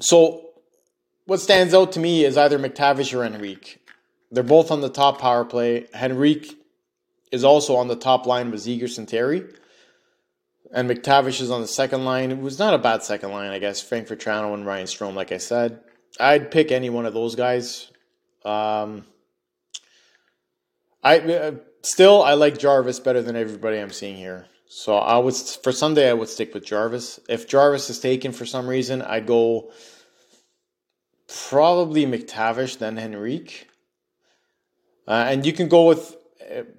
So 0.00 0.50
what 1.26 1.40
stands 1.40 1.74
out 1.74 1.92
to 1.92 2.00
me 2.00 2.24
is 2.24 2.36
either 2.36 2.58
McTavish 2.58 3.14
or 3.14 3.24
Henrique. 3.24 3.80
They're 4.30 4.42
both 4.42 4.70
on 4.70 4.80
the 4.80 4.90
top 4.90 5.20
power 5.20 5.44
play. 5.44 5.86
Henrique 5.94 6.57
is 7.32 7.44
also 7.44 7.76
on 7.76 7.88
the 7.88 7.96
top 7.96 8.26
line 8.26 8.50
with 8.50 8.64
Zegras 8.64 8.98
and 8.98 9.08
Terry. 9.08 9.44
And 10.72 10.88
McTavish 10.88 11.40
is 11.40 11.50
on 11.50 11.62
the 11.62 11.66
second 11.66 12.04
line. 12.04 12.30
It 12.30 12.38
was 12.38 12.58
not 12.58 12.74
a 12.74 12.78
bad 12.78 13.02
second 13.02 13.30
line, 13.30 13.50
I 13.50 13.58
guess. 13.58 13.80
Frank 13.80 14.08
Vatrano 14.08 14.52
and 14.52 14.66
Ryan 14.66 14.86
Strome, 14.86 15.14
like 15.14 15.32
I 15.32 15.38
said. 15.38 15.80
I'd 16.20 16.50
pick 16.50 16.72
any 16.72 16.90
one 16.90 17.06
of 17.06 17.14
those 17.14 17.34
guys. 17.34 17.90
Um, 18.44 19.04
I 21.02 21.20
uh, 21.20 21.52
still 21.82 22.22
I 22.22 22.34
like 22.34 22.58
Jarvis 22.58 23.00
better 23.00 23.22
than 23.22 23.36
everybody 23.36 23.78
I'm 23.78 23.90
seeing 23.90 24.16
here. 24.16 24.46
So 24.68 24.96
I 24.96 25.16
would 25.18 25.34
for 25.34 25.72
Sunday 25.72 26.10
I 26.10 26.12
would 26.12 26.28
stick 26.28 26.52
with 26.52 26.64
Jarvis. 26.64 27.20
If 27.28 27.48
Jarvis 27.48 27.88
is 27.88 28.00
taken 28.00 28.32
for 28.32 28.44
some 28.44 28.66
reason, 28.66 29.00
I'd 29.02 29.26
go 29.26 29.70
probably 31.48 32.04
McTavish 32.04 32.78
then 32.78 32.98
Henrique. 32.98 33.68
Uh, 35.06 35.24
and 35.28 35.46
you 35.46 35.54
can 35.54 35.68
go 35.68 35.86
with 35.86 36.17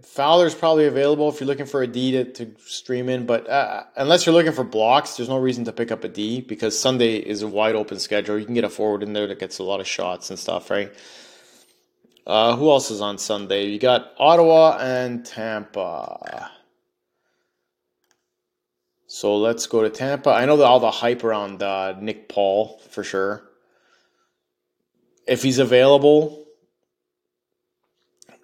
Fowler's 0.01 0.55
probably 0.55 0.85
available 0.85 1.29
if 1.29 1.39
you're 1.39 1.47
looking 1.47 1.65
for 1.65 1.83
a 1.83 1.87
D 1.87 2.11
to, 2.11 2.23
to 2.25 2.55
stream 2.65 3.09
in, 3.09 3.25
but 3.25 3.47
uh, 3.49 3.83
unless 3.95 4.25
you're 4.25 4.33
looking 4.33 4.51
for 4.51 4.63
blocks, 4.63 5.17
there's 5.17 5.29
no 5.29 5.37
reason 5.37 5.65
to 5.65 5.71
pick 5.71 5.91
up 5.91 6.03
a 6.03 6.07
D 6.07 6.41
because 6.41 6.79
Sunday 6.79 7.17
is 7.17 7.41
a 7.41 7.47
wide 7.47 7.75
open 7.75 7.99
schedule. 7.99 8.39
You 8.39 8.45
can 8.45 8.55
get 8.55 8.63
a 8.63 8.69
forward 8.69 9.03
in 9.03 9.13
there 9.13 9.27
that 9.27 9.39
gets 9.39 9.59
a 9.59 9.63
lot 9.63 9.79
of 9.79 9.87
shots 9.87 10.29
and 10.29 10.39
stuff, 10.39 10.69
right? 10.69 10.91
Uh, 12.25 12.55
who 12.55 12.69
else 12.69 12.91
is 12.91 13.01
on 13.01 13.17
Sunday? 13.17 13.65
You 13.67 13.79
got 13.79 14.13
Ottawa 14.17 14.77
and 14.79 15.25
Tampa. 15.25 16.51
So 19.07 19.37
let's 19.37 19.65
go 19.65 19.81
to 19.81 19.89
Tampa. 19.89 20.29
I 20.29 20.45
know 20.45 20.57
that 20.57 20.65
all 20.65 20.79
the 20.79 20.91
hype 20.91 21.23
around 21.23 21.63
uh, 21.63 21.95
Nick 21.99 22.29
Paul 22.29 22.79
for 22.89 23.03
sure. 23.03 23.43
If 25.27 25.41
he's 25.41 25.59
available, 25.59 26.45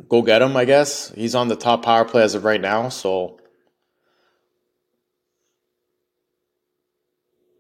go 0.08 0.22
get 0.22 0.42
him. 0.42 0.56
I 0.56 0.66
guess 0.66 1.12
he's 1.12 1.36
on 1.36 1.48
the 1.48 1.56
top 1.56 1.84
power 1.84 2.06
play 2.06 2.24
as 2.24 2.36
of 2.36 2.44
right 2.44 2.62
now. 2.62 2.90
So 2.90 3.40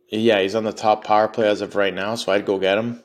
yeah, 0.09 0.41
he's 0.41 0.55
on 0.55 0.63
the 0.63 0.73
top 0.73 1.03
power 1.03 1.27
play 1.27 1.47
as 1.47 1.61
of 1.61 1.75
right 1.75 1.93
now. 1.93 2.15
So 2.15 2.31
I'd 2.31 2.45
go 2.45 2.59
get 2.59 2.77
him. 2.77 3.03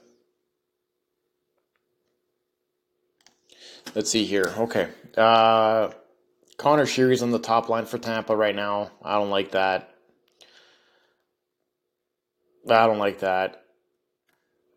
Let's 3.95 4.11
see 4.11 4.25
here. 4.25 4.53
Okay. 4.57 4.89
Uh, 5.17 5.91
Conor 6.57 6.87
Sheary's 6.87 7.23
on 7.23 7.31
the 7.31 7.39
top 7.39 7.69
line 7.69 7.87
for 7.87 7.99
Tampa 7.99 8.37
right 8.37 8.55
now. 8.55 8.91
I 9.03 9.15
don't 9.15 9.31
like 9.31 9.53
that. 9.53 9.95
I 12.69 12.87
don't 12.87 12.99
like 12.99 13.21
that. 13.21 13.60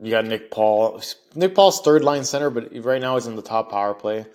You 0.04 0.12
got 0.12 0.26
Nick 0.26 0.52
Paul. 0.52 1.02
Nick 1.34 1.56
Paul's 1.56 1.80
third 1.82 2.04
line 2.04 2.26
center, 2.26 2.50
but 2.50 2.76
right 2.84 3.02
now 3.02 3.16
he's 3.16 3.26
in 3.26 3.38
the 3.38 3.42
top 3.42 3.72
power 3.72 3.94
play. 3.94 4.26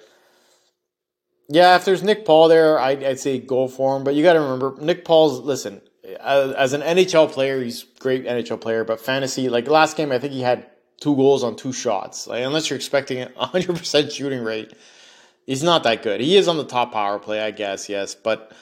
Yeah, 1.51 1.77
if 1.77 1.85
there's 1.85 2.03
Nick 2.03 2.25
Paul 2.25 2.49
there, 2.49 2.79
I'd, 2.79 3.05
I'd 3.05 3.21
say 3.21 3.39
go 3.39 3.69
for 3.69 3.95
him. 3.95 4.03
But 4.03 4.15
you 4.15 4.23
got 4.23 4.33
to 4.33 4.41
remember, 4.41 4.75
Nick 4.81 5.05
Paul's, 5.05 5.41
listen, 5.41 5.83
as 6.21 6.73
an 6.73 6.81
NHL 6.81 7.31
player, 7.31 7.63
he's 7.63 7.83
great 8.01 8.25
NHL 8.25 8.61
player, 8.61 8.85
but 8.85 8.99
fantasy, 8.99 9.51
like 9.51 9.69
last 9.69 9.97
game, 9.97 10.11
I 10.11 10.19
think 10.19 10.33
he 10.33 10.41
had 10.41 10.71
two 11.01 11.15
goals 11.17 11.45
on 11.45 11.55
two 11.55 11.75
shots. 11.75 12.27
Like 12.27 12.45
unless 12.45 12.71
you're 12.71 12.79
expecting 12.79 13.21
a 13.23 13.27
100% 13.27 14.11
shooting 14.11 14.43
rate, 14.43 14.73
he's 15.47 15.63
not 15.63 15.83
that 15.83 16.03
good. 16.03 16.23
He 16.23 16.37
is 16.37 16.49
on 16.49 16.57
the 16.57 16.65
top 16.65 16.93
power 16.93 17.19
play, 17.19 17.41
I 17.43 17.51
guess, 17.51 17.91
yes, 17.91 18.15
but 18.15 18.53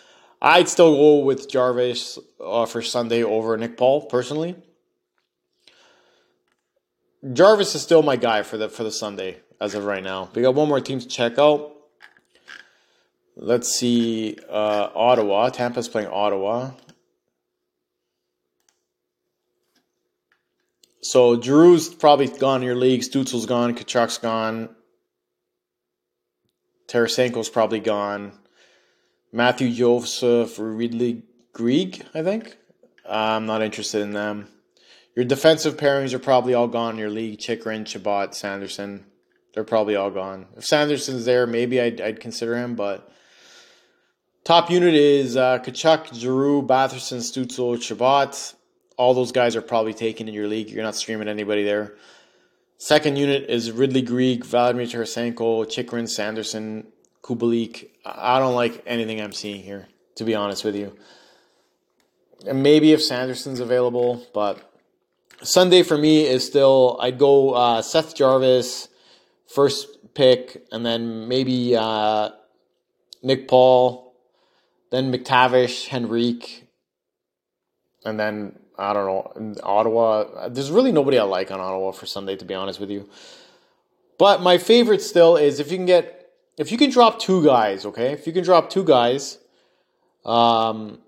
I'd 0.43 0.69
still 0.69 0.95
go 0.95 1.25
with 1.25 1.49
Jarvis 1.49 2.19
uh, 2.45 2.67
for 2.67 2.83
Sunday 2.83 3.23
over 3.23 3.57
Nick 3.57 3.77
Paul 3.77 4.07
personally. 4.07 4.57
Jarvis 7.33 7.75
is 7.75 7.83
still 7.83 8.02
my 8.02 8.16
guy 8.16 8.42
for 8.42 8.56
the 8.56 8.68
for 8.68 8.85
the 8.85 8.90
Sunday 8.90 9.40
as 9.61 9.75
of 9.75 9.85
right 9.85 10.02
now. 10.02 10.28
We 10.35 10.42
got 10.42 10.54
one 10.54 10.68
more 10.68 10.80
team 10.80 11.00
to 11.00 11.09
check 11.09 11.38
out. 11.38 11.73
Let's 13.37 13.68
see, 13.68 14.38
uh, 14.49 14.88
Ottawa. 14.95 15.50
Tampa's 15.50 15.88
playing 15.88 16.09
Ottawa. 16.09 16.71
So 21.02 21.37
Drew's 21.37 21.88
probably 21.88 22.28
gone 22.28 22.62
in 22.62 22.66
your 22.66 22.76
league. 22.76 23.02
Stützle's 23.02 23.47
gone. 23.47 23.75
Tkachuk's 23.75 24.18
gone. 24.18 24.71
Tarasenko's 26.88 27.49
probably 27.49 27.80
gone. 27.80 28.33
Matthew 29.33 29.71
Joseph, 29.73 30.56
Ridley 30.59 31.25
Greig, 31.52 32.04
I 32.14 32.23
think. 32.23 32.56
I'm 33.09 33.47
not 33.47 33.62
interested 33.62 34.00
in 34.00 34.12
them. 34.12 34.49
Your 35.16 35.25
defensive 35.25 35.76
pairings 35.76 36.12
are 36.12 36.20
probably 36.20 36.54
all 36.54 36.68
gone 36.68 36.94
in 36.94 36.99
your 36.99 37.11
league. 37.11 37.40
Chychrun, 37.40 37.85
Chabot, 37.85 38.35
Sanderson. 38.35 39.06
They're 39.54 39.64
probably 39.64 39.96
all 39.96 40.11
gone. 40.11 40.46
If 40.56 40.64
Sanderson's 40.64 41.25
there, 41.25 41.46
maybe 41.46 41.80
I'd, 41.80 42.00
I'd 42.00 42.20
consider 42.20 42.56
him, 42.56 42.76
but 42.76 43.11
top 44.44 44.70
unit 44.70 44.94
is 44.94 45.37
uh, 45.37 45.58
Tkachuk, 45.58 46.14
Giroux, 46.14 46.62
Batherson, 46.62 47.18
Stützle, 47.18 47.82
Chabot 47.82 48.54
all 48.96 49.14
those 49.14 49.32
guys 49.32 49.56
are 49.56 49.62
probably 49.62 49.94
taken 49.94 50.28
in 50.28 50.35
your 50.35 50.49
league. 50.49 50.70
You're 50.70 50.82
not 50.82 50.96
streaming 50.96 51.28
anybody 51.28 51.64
there. 51.64 51.94
Second 52.78 53.16
unit 53.16 53.49
is 53.49 53.73
Ridley 53.73 54.02
Greig, 54.02 54.44
Vladimir 54.44 54.87
Tarasenko, 54.87 55.70
Chychrun, 55.70 56.06
Sanderson, 56.06 56.87
Kubalik. 57.23 57.88
I 58.04 58.38
don't 58.38 58.54
like 58.54 58.82
anything 58.87 59.20
I'm 59.20 59.32
seeing 59.32 59.62
here, 59.62 59.88
to 60.16 60.25
be 60.25 60.35
honest 60.35 60.64
with 60.64 60.76
you. 60.76 60.96
And 62.46 62.62
maybe 62.62 62.92
if 62.92 63.02
Sanderson's 63.02 63.61
available, 63.61 64.26
but 64.35 64.70
Sunday 65.42 65.83
for 65.83 65.99
me 65.99 66.26
is 66.26 66.47
still, 66.47 66.99
I'd 67.00 67.18
go 67.18 67.52
uh, 67.52 67.83
Seth 67.83 68.14
Jarvis, 68.14 68.88
first 69.47 70.14
pick, 70.14 70.64
and 70.73 70.85
then 70.85 71.28
maybe 71.28 71.76
uh, 71.76 72.30
Nick 73.23 73.47
Paul, 73.47 74.14
then 74.90 75.12
McTavish, 75.12 75.92
Henrique, 75.92 76.66
and 78.04 78.18
then 78.18 78.59
I 78.78 78.92
don't 78.92 79.06
know. 79.06 79.54
Ottawa, 79.62 80.49
there's 80.49 80.71
really 80.71 80.92
nobody 80.92 81.18
I 81.18 81.25
like 81.25 81.50
on 81.50 81.61
Ottawa 81.61 81.92
for 81.92 82.06
Sunday, 82.06 82.37
to 82.37 82.45
be 82.45 82.54
honest 82.54 82.78
with 82.78 82.90
you. 82.90 83.09
But 84.18 84.42
my 84.42 84.59
favorite 84.59 85.02
still 85.02 85.37
is 85.37 85.61
if 85.61 85.71
you 85.71 85.76
can 85.76 85.87
get, 85.87 86.30
if 86.56 86.73
you 86.73 86.78
can 86.78 86.90
drop 86.90 87.18
two 87.18 87.45
guys, 87.45 87.85
okay? 87.85 88.12
If 88.12 88.26
you 88.26 88.33
can 88.33 88.45
drop 88.45 88.71
two 88.71 88.85
guys, 88.85 89.38
um, 90.25 90.99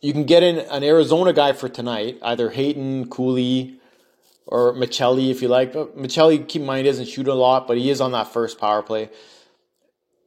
you 0.00 0.12
can 0.12 0.24
get 0.24 0.42
in 0.42 0.58
an 0.58 0.82
Arizona 0.82 1.32
guy 1.32 1.52
for 1.52 1.68
tonight, 1.68 2.18
either 2.22 2.50
Hayton, 2.50 3.08
Cooley, 3.08 3.78
or 4.46 4.74
Maccelli 4.74 5.30
if 5.30 5.42
you 5.42 5.48
like. 5.48 5.72
But 5.72 5.96
Maccelli, 5.96 6.46
keep 6.46 6.60
in 6.60 6.66
mind, 6.66 6.86
doesn't 6.86 7.08
shoot 7.08 7.28
a 7.28 7.34
lot, 7.34 7.66
but 7.68 7.76
he 7.76 7.90
is 7.90 8.00
on 8.00 8.12
that 8.12 8.32
first 8.32 8.58
power 8.58 8.82
play. 8.82 9.10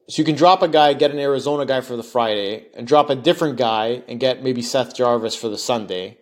So 0.10 0.22
you 0.22 0.25
can 0.25 0.36
drop 0.36 0.62
a 0.62 0.68
guy, 0.68 0.94
get 0.94 1.12
an 1.12 1.20
Arizona 1.20 1.65
guy 1.65 1.82
for 1.82 1.96
the 1.96 2.03
Friday, 2.03 2.68
and 2.75 2.86
drop 2.86 3.10
a 3.10 3.15
different 3.15 3.58
guy 3.58 4.03
and 4.08 4.20
get 4.20 4.44
maybe 4.44 4.62
Seth 4.62 4.96
Jarvis 4.96 5.36
for 5.36 5.50
the 5.50 5.58
Sunday. 5.58 6.18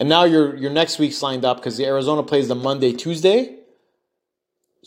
And 0.00 0.08
now 0.08 0.24
your 0.24 0.56
your 0.56 0.70
next 0.70 0.98
week's 0.98 1.20
lined 1.22 1.44
up 1.44 1.56
because 1.58 1.76
the 1.76 1.86
Arizona 1.86 2.22
plays 2.22 2.48
the 2.48 2.54
Monday, 2.54 2.92
Tuesday. 2.92 3.57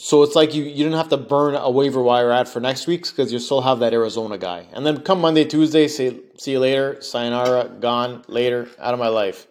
So 0.04 0.24
it's 0.24 0.36
like 0.36 0.56
you, 0.56 0.64
you 0.64 0.78
didn't 0.78 0.94
have 0.94 1.10
to 1.10 1.18
burn 1.18 1.54
a 1.54 1.70
waiver 1.70 2.02
wire 2.02 2.32
ad 2.32 2.50
for 2.50 2.60
next 2.60 2.88
week's 2.88 3.12
because 3.12 3.32
you 3.32 3.38
still 3.38 3.62
have 3.62 3.78
that 3.82 3.94
Arizona 3.94 4.36
guy. 4.36 4.66
And 4.74 4.84
then 4.84 5.02
come 5.02 5.22
Monday, 5.22 5.46
Tuesday, 5.46 5.88
say 5.88 6.18
see 6.40 6.54
you 6.54 6.60
later, 6.60 7.00
sayonara, 7.04 7.70
gone, 7.80 8.24
later, 8.28 8.68
out 8.80 8.96
of 8.96 9.00
my 9.00 9.10
life. 9.10 9.46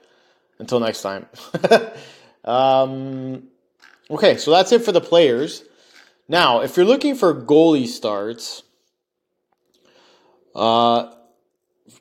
Until 0.59 0.81
next 0.81 1.03
time. 1.03 1.27
um, 2.45 3.45
okay, 4.11 4.39
so 4.39 4.51
that's 4.51 4.73
it 4.73 4.83
for 4.83 4.91
the 4.91 5.01
players. 5.01 5.63
Now, 6.29 6.63
if 6.63 6.77
you're 6.77 6.85
looking 6.85 7.15
for 7.15 7.33
goalie 7.33 7.87
starts, 7.87 8.65
uh, 10.57 11.15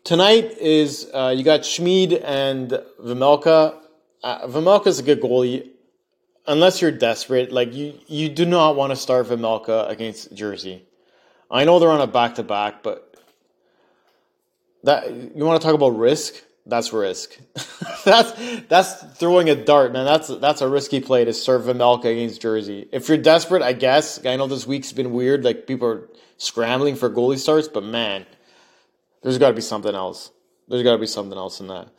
tonight 0.03 0.57
is 0.59 1.07
uh, 1.13 1.35
you 1.37 1.43
got 1.43 1.65
Schmid 1.65 2.13
and 2.13 2.71
Vejmelka. 2.99 3.75
Uh, 4.23 4.47
Vejmelka 4.47 4.87
is 4.87 4.97
a 4.97 5.03
good 5.03 5.21
goalie, 5.21 5.69
unless 6.49 6.81
you're 6.81 6.91
desperate. 6.91 7.51
Like 7.51 7.73
you, 7.73 7.93
you 8.07 8.27
do 8.27 8.45
not 8.45 8.75
want 8.75 8.91
to 8.91 8.95
start 8.97 9.27
Vejmelka 9.27 9.89
against 9.89 10.33
Jersey. 10.33 10.83
I 11.49 11.63
know 11.63 11.79
they're 11.79 11.91
on 11.91 12.01
a 12.01 12.07
back 12.07 12.35
to 12.35 12.43
back, 12.43 12.83
but 12.83 13.15
that 14.83 15.09
you 15.11 15.45
want 15.45 15.61
to 15.61 15.65
talk 15.65 15.75
about 15.75 15.97
risk? 15.97 16.33
That's 16.65 16.91
risk. 16.93 17.37
that's 18.05 18.61
that's 18.67 18.93
throwing 19.17 19.49
a 19.49 19.55
dart, 19.55 19.93
man. 19.93 20.05
That's 20.05 20.27
that's 20.27 20.61
a 20.61 20.67
risky 20.67 20.99
play 20.99 21.25
to 21.25 21.33
serve 21.33 21.63
Vejmelka 21.63 22.05
against 22.05 22.41
Jersey. 22.41 22.87
If 22.91 23.07
you're 23.07 23.17
desperate, 23.17 23.61
I 23.61 23.73
guess. 23.73 24.23
I 24.25 24.35
know 24.35 24.47
this 24.47 24.67
week's 24.67 24.91
been 24.91 25.13
weird. 25.13 25.43
Like 25.43 25.65
people 25.65 25.87
are 25.87 26.09
scrambling 26.37 26.95
for 26.95 27.09
goalie 27.09 27.37
starts, 27.37 27.67
but 27.67 27.83
man, 27.83 28.25
there's 29.23 29.37
got 29.37 29.49
to 29.49 29.55
be 29.55 29.61
something 29.61 29.95
else. 29.95 30.31
There's 30.67 30.83
got 30.83 30.93
to 30.93 30.99
be 30.99 31.07
something 31.07 31.37
else 31.37 31.59
in 31.59 31.67
that. 31.67 31.89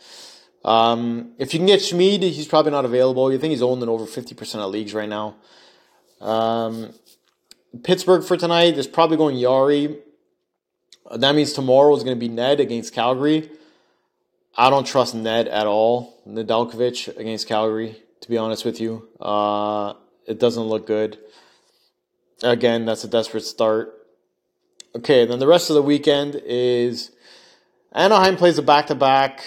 Um, 0.64 1.32
if 1.38 1.54
you 1.54 1.58
can 1.58 1.66
get 1.66 1.82
Schmid, 1.82 2.22
he's 2.22 2.46
probably 2.46 2.72
not 2.72 2.84
available. 2.84 3.32
You 3.32 3.38
think 3.38 3.52
he's 3.52 3.62
owned 3.62 3.82
in 3.82 3.88
over 3.88 4.04
50% 4.04 4.54
of 4.56 4.70
leagues 4.70 4.92
right 4.92 5.08
now. 5.08 5.36
Um, 6.20 6.92
Pittsburgh 7.82 8.24
for 8.24 8.36
tonight 8.36 8.76
is 8.76 8.86
probably 8.86 9.16
going 9.16 9.40
Jarry. 9.40 9.98
That 11.14 11.34
means 11.34 11.52
tomorrow 11.52 11.94
is 11.96 12.04
going 12.04 12.16
to 12.16 12.20
be 12.20 12.28
Ned 12.28 12.60
against 12.60 12.92
Calgary. 12.92 13.50
I 14.56 14.68
don't 14.70 14.86
trust 14.86 15.14
Ned 15.14 15.48
at 15.48 15.66
all. 15.66 16.20
Nedeljkovic 16.28 17.16
against 17.16 17.48
Calgary, 17.48 17.96
to 18.20 18.28
be 18.28 18.36
honest 18.36 18.64
with 18.64 18.80
you. 18.80 19.08
Uh, 19.18 19.94
it 20.26 20.38
doesn't 20.38 20.64
look 20.64 20.86
good. 20.86 21.18
Again, 22.42 22.84
that's 22.84 23.04
a 23.04 23.08
desperate 23.08 23.44
start. 23.44 23.94
Okay, 24.94 25.24
then 25.24 25.38
the 25.38 25.46
rest 25.46 25.70
of 25.70 25.74
the 25.74 25.82
weekend 25.82 26.40
is 26.44 27.12
Anaheim 27.92 28.36
plays 28.36 28.58
a 28.58 28.62
back 28.62 28.88
to 28.88 28.94
back. 28.94 29.44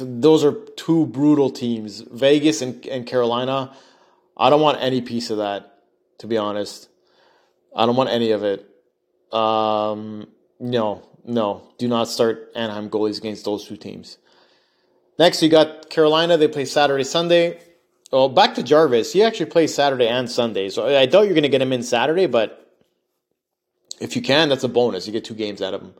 Those 0.00 0.44
are 0.44 0.52
two 0.76 1.06
brutal 1.06 1.50
teams, 1.50 2.00
Vegas 2.00 2.62
and, 2.62 2.84
and 2.86 3.06
Carolina. 3.06 3.74
I 4.36 4.50
don't 4.50 4.60
want 4.60 4.80
any 4.80 5.00
piece 5.00 5.30
of 5.30 5.38
that, 5.38 5.80
to 6.18 6.26
be 6.26 6.36
honest. 6.36 6.88
I 7.74 7.86
don't 7.86 7.96
want 7.96 8.10
any 8.10 8.30
of 8.30 8.44
it. 8.44 8.68
Um, 9.32 10.28
no, 10.60 11.08
no, 11.24 11.74
do 11.78 11.88
not 11.88 12.08
start 12.08 12.52
Anaheim 12.54 12.88
goalies 12.88 13.18
against 13.18 13.44
those 13.44 13.66
two 13.66 13.76
teams. 13.76 14.18
Next, 15.18 15.42
you 15.42 15.48
got 15.48 15.90
Carolina. 15.90 16.36
They 16.36 16.48
play 16.48 16.64
Saturday, 16.64 17.04
Sunday. 17.04 17.60
Well, 18.12 18.28
back 18.28 18.54
to 18.54 18.62
Jarvis. 18.62 19.12
He 19.12 19.22
actually 19.22 19.46
plays 19.46 19.74
Saturday 19.74 20.06
and 20.06 20.30
Sunday. 20.30 20.68
So 20.68 20.86
I 20.86 21.06
doubt 21.06 21.22
you're 21.22 21.34
going 21.34 21.42
to 21.42 21.48
get 21.48 21.62
him 21.62 21.72
in 21.72 21.82
Saturday, 21.82 22.26
but 22.26 22.72
if 24.00 24.14
you 24.14 24.22
can, 24.22 24.48
that's 24.48 24.62
a 24.62 24.68
bonus. 24.68 25.06
You 25.06 25.12
get 25.12 25.24
two 25.24 25.34
games 25.34 25.60
out 25.60 25.74
of 25.74 25.82
him. 25.82 25.94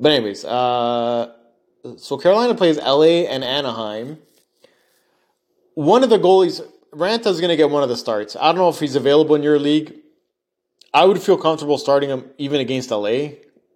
But 0.00 0.12
anyways, 0.12 0.44
uh, 0.44 1.32
so 1.96 2.16
Carolina 2.16 2.54
plays 2.54 2.78
LA 2.78 3.26
and 3.28 3.44
Anaheim. 3.44 4.18
One 5.74 6.02
of 6.04 6.10
the 6.10 6.18
goalies, 6.18 6.60
Raanta 6.92 7.26
is 7.26 7.40
going 7.40 7.50
to 7.50 7.56
get 7.56 7.70
one 7.70 7.82
of 7.82 7.88
the 7.88 7.96
starts. 7.96 8.36
I 8.36 8.46
don't 8.46 8.56
know 8.56 8.68
if 8.68 8.80
he's 8.80 8.96
available 8.96 9.34
in 9.34 9.42
your 9.42 9.58
league. 9.58 9.94
I 10.92 11.04
would 11.04 11.20
feel 11.20 11.36
comfortable 11.36 11.76
starting 11.78 12.10
him 12.10 12.30
even 12.38 12.60
against 12.60 12.90
LA. 12.90 13.30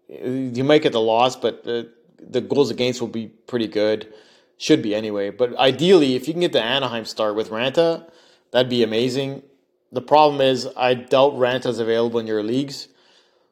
You 0.09 0.65
might 0.65 0.83
get 0.83 0.93
the 0.93 1.01
loss, 1.01 1.37
but 1.37 1.65
the, 1.65 1.91
the 2.21 2.41
goals 2.41 2.71
against 2.71 3.01
will 3.01 3.09
be 3.09 3.27
pretty 3.27 3.67
good. 3.67 4.13
Should 4.57 4.83
be 4.83 4.95
anyway. 4.95 5.31
But 5.31 5.57
ideally, 5.57 6.15
if 6.15 6.27
you 6.27 6.35
can 6.35 6.41
get 6.41 6.53
the 6.53 6.63
Anaheim 6.63 7.05
start 7.05 7.35
with 7.35 7.51
Raanta, 7.51 8.09
that'd 8.53 8.71
be 8.71 8.83
amazing. 8.83 9.43
The 9.93 10.01
problem 10.01 10.41
is, 10.41 10.69
I 10.77 10.95
doubt 10.95 11.35
Raanta's 11.35 11.79
available 11.79 12.21
in 12.21 12.27
your 12.27 12.43
leagues. 12.43 12.89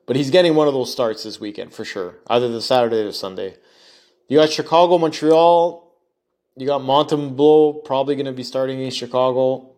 But 0.07 0.14
he's 0.14 0.31
getting 0.31 0.54
one 0.54 0.68
of 0.68 0.74
those 0.74 0.92
starts 0.92 1.24
this 1.24 1.40
weekend 1.40 1.74
for 1.74 1.85
sure, 1.85 2.18
either 2.28 2.48
the 2.48 2.62
Saturday 2.62 2.98
or 2.98 3.12
Sunday. 3.12 3.57
You 4.28 4.38
got 4.38 4.50
Chicago, 4.50 4.98
Montreal. 4.98 5.84
You 6.56 6.66
got 6.66 6.80
Montembeault 6.80 7.84
probably 7.84 8.16
going 8.16 8.26
to 8.26 8.32
be 8.32 8.42
starting 8.42 8.80
in 8.80 8.90
Chicago. 8.90 9.70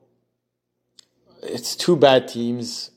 It's 1.42 1.76
two 1.76 1.96
bad 1.96 2.28
teams. 2.28 2.90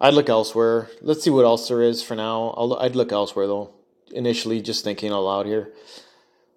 I'd 0.00 0.14
look 0.14 0.28
elsewhere. 0.28 0.88
Let's 1.02 1.22
see 1.22 1.30
what 1.30 1.44
else 1.44 1.68
there 1.68 1.82
is 1.82 2.02
for 2.02 2.14
now. 2.14 2.50
i 2.50 2.84
would 2.84 2.96
look 2.96 3.12
elsewhere 3.12 3.46
though. 3.46 3.70
Initially, 4.12 4.60
just 4.62 4.82
thinking 4.82 5.12
out 5.12 5.46
here. 5.46 5.72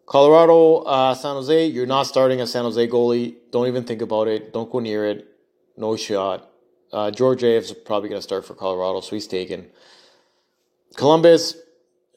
Colorado, 0.05 0.77
uh, 0.83 1.13
San 1.13 1.35
Jose. 1.35 1.65
You're 1.65 1.85
not 1.85 2.03
starting 2.03 2.41
a 2.41 2.47
San 2.47 2.63
Jose 2.63 2.87
goalie. 2.87 3.35
Don't 3.51 3.67
even 3.67 3.83
think 3.83 4.01
about 4.01 4.27
it. 4.27 4.53
Don't 4.53 4.71
go 4.71 4.79
near 4.79 5.05
it. 5.05 5.27
No 5.75 5.95
shot. 5.95 6.49
Uh, 6.91 7.11
Georgiev 7.11 7.63
is 7.63 7.73
probably 7.73 8.09
going 8.09 8.19
to 8.19 8.23
start 8.23 8.45
for 8.45 8.53
Colorado, 8.53 9.01
so 9.01 9.15
he's 9.15 9.27
taken. 9.27 9.67
Columbus 10.95 11.57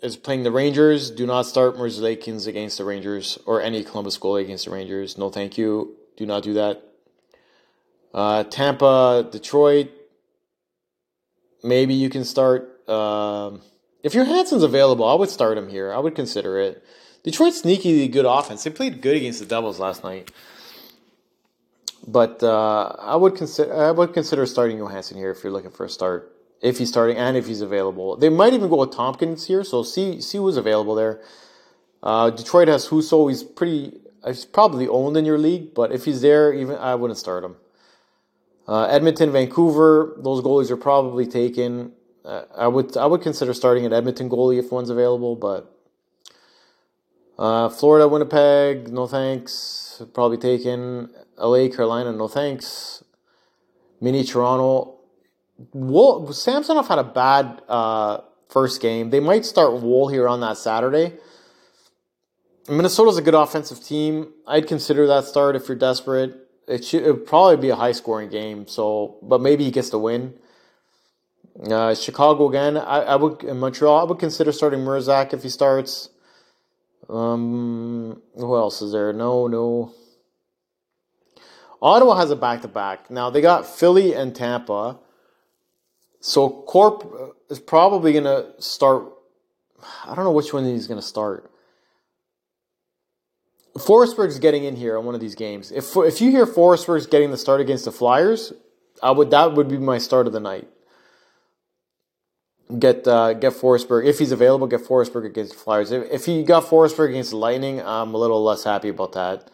is 0.03 0.17
playing 0.17 0.43
the 0.43 0.51
Rangers. 0.51 1.11
Do 1.11 1.27
not 1.27 1.47
start 1.47 1.77
Merzlikins 1.77 2.47
against 2.47 2.79
the 2.79 2.85
Rangers 2.85 3.39
or 3.47 3.61
any 3.61 3.83
Columbus 3.83 4.19
goalie 4.19 4.43
against 4.43 4.67
the 4.67 4.71
Rangers. 4.71 5.17
No, 5.17 5.31
thank 5.31 5.57
you. 5.57 5.97
Do 6.17 6.27
not 6.27 6.43
do 6.43 6.55
that. 6.55 6.83
Uh, 8.15 8.45
Tampa, 8.45 9.29
Detroit. 9.31 9.91
Maybe 11.63 11.95
you 11.95 12.09
can 12.11 12.25
start. 12.25 12.89
Um, 12.89 13.61
if 14.03 14.13
Johansson's 14.13 14.63
available, 14.63 15.05
I 15.05 15.15
would 15.15 15.31
start 15.31 15.59
him 15.59 15.69
here. 15.69 15.93
I 15.93 15.99
would 15.99 16.15
consider 16.15 16.61
it. 16.61 16.85
Detroit's 17.25 17.61
sneaky 17.61 18.07
good 18.07 18.25
offense. 18.25 18.63
They 18.63 18.71
played 18.71 19.03
good 19.03 19.17
against 19.17 19.41
the 19.41 19.47
Devils 19.47 19.81
last 19.81 20.05
night. 20.05 20.31
But 22.07 22.43
uh, 22.43 22.95
I 23.01 23.17
would 23.17 23.35
consider 23.35 23.75
I 23.75 23.91
would 23.91 24.15
consider 24.15 24.47
starting 24.47 24.79
Johansson 24.79 25.17
here 25.17 25.33
if 25.33 25.43
you're 25.43 25.53
looking 25.53 25.73
for 25.73 25.85
a 25.85 25.91
start. 25.91 26.36
If 26.67 26.79
he's 26.79 26.89
starting 26.89 27.17
and 27.17 27.37
if 27.37 27.47
he's 27.47 27.61
available, 27.61 28.17
they 28.17 28.29
might 28.29 28.53
even 28.53 28.69
go 28.69 28.79
with 28.79 28.91
Tomkins 28.91 29.47
here. 29.47 29.63
So 29.63 29.85
see 29.85 30.21
see 30.21 30.39
who's 30.39 30.57
available 30.57 30.97
there. 30.97 31.21
Uh, 32.03 32.31
Detroit 32.31 32.67
has 32.69 32.89
Husso. 32.89 33.29
He's 33.29 33.45
pretty. 33.45 34.01
He's 34.27 34.45
probably 34.45 34.89
owned 34.89 35.17
in 35.17 35.25
your 35.25 35.39
league, 35.39 35.75
but 35.75 35.93
if 35.93 36.05
he's 36.05 36.21
there, 36.23 36.53
even 36.53 36.77
I 36.77 36.97
wouldn't 36.97 37.19
start 37.19 37.45
him. 37.45 37.57
Uh, 38.67 38.87
Edmonton, 38.87 39.31
Vancouver. 39.31 40.17
Those 40.19 40.43
goalies 40.43 40.71
are 40.71 40.77
probably 40.77 41.27
taken. 41.27 41.93
Uh, 42.25 42.43
I 42.57 42.67
would 42.67 42.97
I 42.97 43.07
would 43.07 43.23
consider 43.23 43.55
starting 43.55 43.87
an 43.87 43.93
Edmonton 43.93 44.29
goalie 44.29 44.59
if 44.59 44.73
one's 44.73 44.91
available, 44.91 45.37
but 45.37 45.73
uh, 47.39 47.69
Florida, 47.69 48.09
Winnipeg. 48.09 48.93
No 48.93 49.07
thanks. 49.07 50.03
Probably 50.13 50.39
taken. 50.39 51.11
LA, 51.39 51.69
Carolina, 51.69 52.11
no 52.13 52.27
thanks. 52.27 53.05
Mini 54.01 54.25
Toronto. 54.25 54.96
Woll, 55.73 56.33
Samsonov 56.33 56.89
had 56.89 56.99
a 56.99 57.05
bad 57.05 57.63
uh, 57.69 58.19
first 58.49 58.81
game. 58.81 59.11
They 59.11 59.21
might 59.21 59.45
start 59.45 59.81
Woll 59.81 60.09
here 60.09 60.29
on 60.29 60.41
that 60.41 60.59
Saturday. 60.59 61.15
Minnesota's 62.69 63.17
a 63.17 63.23
good 63.23 63.35
offensive 63.35 63.83
team. 63.83 64.33
I'd 64.47 64.67
consider 64.67 65.07
that 65.07 65.25
start 65.25 65.57
if 65.57 65.69
you're 65.69 65.77
desperate. 65.77 66.35
It 66.67 66.85
should 66.85 67.05
it 67.05 67.27
probably 67.27 67.57
be 67.57 67.71
a 67.71 67.77
high 67.77 67.93
scoring 67.93 68.29
game. 68.29 68.67
So, 68.67 69.19
but 69.23 69.41
maybe 69.41 69.65
he 69.65 69.71
gets 69.71 69.91
the 69.91 69.99
win. 69.99 70.35
Uh, 71.71 71.95
Chicago 71.95 72.49
again. 72.49 72.77
I, 72.77 73.03
I 73.03 73.17
would 73.17 73.45
in 73.45 73.59
Montreal. 73.59 74.01
I 74.01 74.05
would 74.05 74.19
consider 74.19 74.53
starting 74.53 74.81
Mrazek 74.81 75.33
if 75.33 75.43
he 75.43 75.49
starts. 75.49 76.11
Um, 77.09 78.21
who 78.35 78.57
else 78.57 78.83
is 78.83 78.93
there? 78.93 79.13
No, 79.13 79.47
no. 79.47 79.93
Ottawa 81.81 82.17
has 82.17 82.31
a 82.31 82.37
back 82.37 82.63
to 82.63 82.69
back. 82.69 83.11
Now 83.11 83.31
they 83.31 83.41
got 83.41 83.65
Philly 83.65 84.13
and 84.13 84.35
Tampa. 84.35 84.99
So 86.27 86.49
Corp 86.49 87.37
is 87.51 87.61
probably 87.61 88.13
going 88.13 88.25
to 88.25 88.61
start. 88.61 89.13
I 90.05 90.17
don't 90.17 90.25
know 90.25 90.33
which 90.33 90.53
one 90.53 90.65
he's 90.65 90.89
going 90.89 91.01
to 91.01 91.07
start. 91.07 91.49
Forsberg's 93.77 94.41
getting 94.41 94.65
in 94.65 94.75
here 94.75 94.99
on 94.99 95.05
one 95.05 95.15
of 95.15 95.21
these 95.21 95.37
games. 95.37 95.71
If 95.71 95.95
if 95.97 96.21
you 96.21 96.33
hear 96.33 96.45
Forsberg's 96.45 97.07
getting 97.07 97.31
the 97.31 97.37
start 97.37 97.61
against 97.61 97.85
the 97.85 97.93
Flyers, 97.93 98.53
I 99.01 99.13
would 99.13 99.31
that 99.31 99.55
would 99.55 99.69
be 99.69 99.79
my 99.79 99.99
start 99.99 100.27
of 100.27 100.33
the 100.33 100.41
night. 100.41 100.67
Get 102.77 103.07
uh, 103.07 103.35
get 103.35 103.53
Forsberg 103.53 104.05
if 104.05 104.19
he's 104.19 104.33
available. 104.33 104.67
Get 104.67 104.81
Forsberg 104.81 105.27
against 105.27 105.53
the 105.53 105.59
Flyers. 105.59 105.93
If 105.93 106.11
if 106.11 106.25
he 106.25 106.43
got 106.43 106.65
Forsberg 106.65 107.11
against 107.11 107.31
the 107.31 107.37
Lightning, 107.37 107.81
I'm 107.81 108.15
a 108.15 108.19
little 108.19 108.43
less 108.43 108.65
happy 108.65 108.89
about 108.89 109.13
that. 109.13 109.49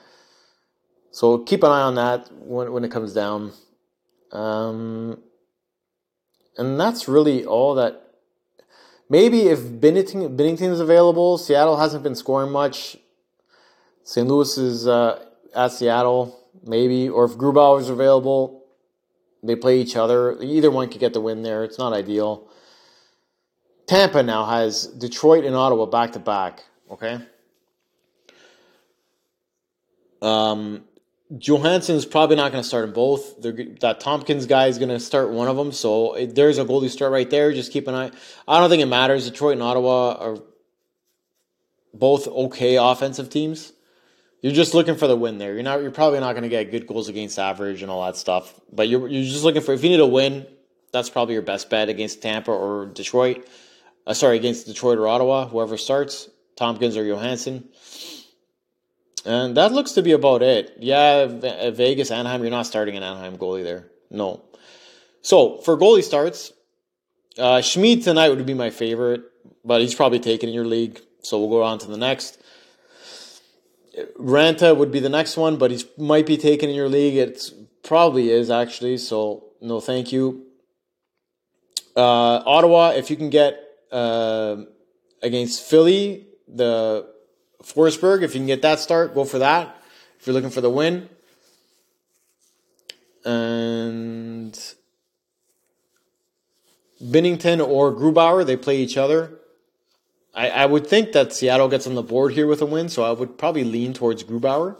So 1.10 1.36
keep 1.36 1.62
an 1.64 1.70
eye 1.70 1.82
on 1.82 1.96
that 1.96 2.32
when, 2.32 2.72
when 2.72 2.82
it 2.82 2.90
comes 2.90 3.12
down. 3.12 3.52
Um, 4.30 5.18
and 6.56 6.78
that's 6.78 7.08
really 7.08 7.44
all 7.44 7.74
that. 7.74 8.00
Maybe 9.08 9.42
if 9.42 9.60
Binnington, 9.60 10.36
Binnington 10.36 10.70
is 10.70 10.80
available, 10.80 11.36
Seattle 11.38 11.76
hasn't 11.76 12.02
been 12.02 12.14
scoring 12.14 12.50
much. 12.50 12.96
St. 14.04 14.26
Louis 14.26 14.56
is 14.58 14.86
uh, 14.86 15.24
at 15.54 15.72
Seattle, 15.72 16.40
maybe. 16.64 17.08
Or 17.08 17.24
if 17.24 17.32
Grubauer 17.32 17.80
is 17.80 17.88
available, 17.88 18.64
they 19.42 19.56
play 19.56 19.80
each 19.80 19.96
other. 19.96 20.40
Either 20.42 20.70
one 20.70 20.88
could 20.88 21.00
get 21.00 21.12
the 21.12 21.20
win 21.20 21.42
there. 21.42 21.64
It's 21.64 21.78
not 21.78 21.92
ideal. 21.92 22.48
Tampa 23.86 24.22
now 24.22 24.46
has 24.46 24.86
Detroit 24.86 25.44
and 25.44 25.54
Ottawa 25.54 25.86
back 25.86 26.12
to 26.12 26.18
back. 26.18 26.64
Okay. 26.90 27.18
Um, 30.22 30.84
Johansson's 31.38 32.04
probably 32.04 32.36
not 32.36 32.52
going 32.52 32.62
to 32.62 32.68
start 32.68 32.84
in 32.84 32.92
both. 32.92 33.40
They're, 33.40 33.66
that 33.80 34.00
Tomkins 34.00 34.46
guy 34.46 34.66
is 34.66 34.78
going 34.78 34.90
to 34.90 35.00
start 35.00 35.30
one 35.30 35.48
of 35.48 35.56
them. 35.56 35.72
So 35.72 36.14
it, 36.14 36.34
there's 36.34 36.58
a 36.58 36.64
goalie 36.64 36.90
start 36.90 37.12
right 37.12 37.28
there. 37.28 37.52
Just 37.52 37.72
keep 37.72 37.88
an 37.88 37.94
eye. 37.94 38.10
I 38.46 38.60
don't 38.60 38.68
think 38.68 38.82
it 38.82 38.86
matters. 38.86 39.28
Detroit 39.28 39.54
and 39.54 39.62
Ottawa 39.62 40.14
are 40.14 40.38
both 41.94 42.26
okay 42.26 42.76
offensive 42.76 43.30
teams. 43.30 43.72
You're 44.42 44.52
just 44.52 44.74
looking 44.74 44.96
for 44.96 45.06
the 45.06 45.16
win 45.16 45.38
there. 45.38 45.54
You're 45.54 45.62
not. 45.62 45.80
You're 45.82 45.92
probably 45.92 46.18
not 46.18 46.32
going 46.32 46.42
to 46.42 46.48
get 46.48 46.70
good 46.72 46.86
goals 46.88 47.08
against 47.08 47.38
average 47.38 47.82
and 47.82 47.90
all 47.90 48.04
that 48.04 48.16
stuff. 48.16 48.60
But 48.72 48.88
you're 48.88 49.06
you're 49.06 49.22
just 49.22 49.44
looking 49.44 49.62
for 49.62 49.72
if 49.72 49.84
you 49.84 49.90
need 49.90 50.00
a 50.00 50.06
win. 50.06 50.46
That's 50.92 51.08
probably 51.08 51.34
your 51.34 51.42
best 51.42 51.70
bet 51.70 51.88
against 51.88 52.20
Tampa 52.20 52.50
or 52.50 52.86
Detroit. 52.86 53.48
Uh, 54.04 54.14
sorry, 54.14 54.36
against 54.36 54.66
Detroit 54.66 54.98
or 54.98 55.06
Ottawa, 55.06 55.46
whoever 55.46 55.76
starts, 55.78 56.28
Tomkins 56.56 56.96
or 56.96 57.04
Johansson. 57.04 57.68
And 59.24 59.56
that 59.56 59.72
looks 59.72 59.92
to 59.92 60.02
be 60.02 60.12
about 60.12 60.42
it. 60.42 60.76
Yeah, 60.80 61.26
Vegas, 61.70 62.10
Anaheim, 62.10 62.42
you're 62.42 62.50
not 62.50 62.66
starting 62.66 62.96
an 62.96 63.02
Anaheim 63.02 63.38
goalie 63.38 63.62
there. 63.62 63.86
No. 64.10 64.42
So 65.22 65.58
for 65.58 65.76
goalie 65.76 66.02
starts, 66.02 66.52
uh, 67.38 67.60
Schmid 67.60 68.02
tonight 68.02 68.30
would 68.30 68.44
be 68.44 68.54
my 68.54 68.70
favorite, 68.70 69.22
but 69.64 69.80
he's 69.80 69.94
probably 69.94 70.18
taken 70.18 70.48
in 70.48 70.54
your 70.54 70.66
league. 70.66 71.00
So 71.22 71.38
we'll 71.38 71.50
go 71.50 71.62
on 71.62 71.78
to 71.78 71.86
the 71.86 71.96
next. 71.96 72.38
Raanta 74.18 74.76
would 74.76 74.90
be 74.90 75.00
the 75.00 75.08
next 75.08 75.36
one, 75.36 75.56
but 75.56 75.70
he 75.70 75.84
might 75.96 76.26
be 76.26 76.36
taken 76.36 76.68
in 76.68 76.74
your 76.74 76.88
league. 76.88 77.16
It 77.16 77.52
probably 77.84 78.30
is 78.30 78.50
actually. 78.50 78.98
So 78.98 79.44
no, 79.60 79.80
thank 79.80 80.12
you. 80.12 80.46
Uh, 81.94 82.42
Ottawa, 82.44 82.90
if 82.90 83.10
you 83.10 83.16
can 83.16 83.30
get 83.30 83.60
uh, 83.92 84.56
against 85.22 85.62
Philly, 85.62 86.26
the 86.48 87.11
Forsberg, 87.62 88.22
if 88.22 88.34
you 88.34 88.40
can 88.40 88.46
get 88.46 88.62
that 88.62 88.80
start, 88.80 89.14
go 89.14 89.24
for 89.24 89.38
that. 89.38 89.76
If 90.18 90.26
you're 90.26 90.34
looking 90.34 90.50
for 90.50 90.60
the 90.60 90.70
win. 90.70 91.08
And 93.24 94.52
Binnington 97.02 97.66
or 97.66 97.92
Grubauer, 97.92 98.44
they 98.44 98.56
play 98.56 98.78
each 98.78 98.96
other. 98.96 99.38
I, 100.34 100.48
I 100.48 100.66
would 100.66 100.86
think 100.86 101.12
that 101.12 101.32
Seattle 101.32 101.68
gets 101.68 101.86
on 101.86 101.94
the 101.94 102.02
board 102.02 102.32
here 102.32 102.46
with 102.46 102.62
a 102.62 102.66
win, 102.66 102.88
so 102.88 103.02
I 103.02 103.12
would 103.12 103.36
probably 103.36 103.64
lean 103.64 103.92
towards 103.92 104.24
Grubauer. 104.24 104.76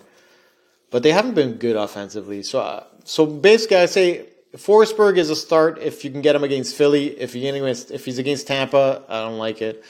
But 0.90 1.02
they 1.02 1.12
haven't 1.12 1.34
been 1.34 1.54
good 1.54 1.76
offensively. 1.76 2.42
So, 2.42 2.60
uh, 2.60 2.84
so 3.04 3.26
basically, 3.26 3.78
I 3.78 3.86
say 3.86 4.26
Forsberg 4.56 5.16
is 5.16 5.30
a 5.30 5.36
start 5.36 5.78
if 5.78 6.04
you 6.04 6.10
can 6.10 6.20
get 6.20 6.36
him 6.36 6.44
against 6.44 6.76
Philly. 6.76 7.18
If 7.18 7.34
against, 7.34 7.90
if 7.90 8.04
he's 8.04 8.18
against 8.18 8.46
Tampa, 8.46 9.02
I 9.08 9.20
don't 9.20 9.38
like 9.38 9.62
it. 9.62 9.84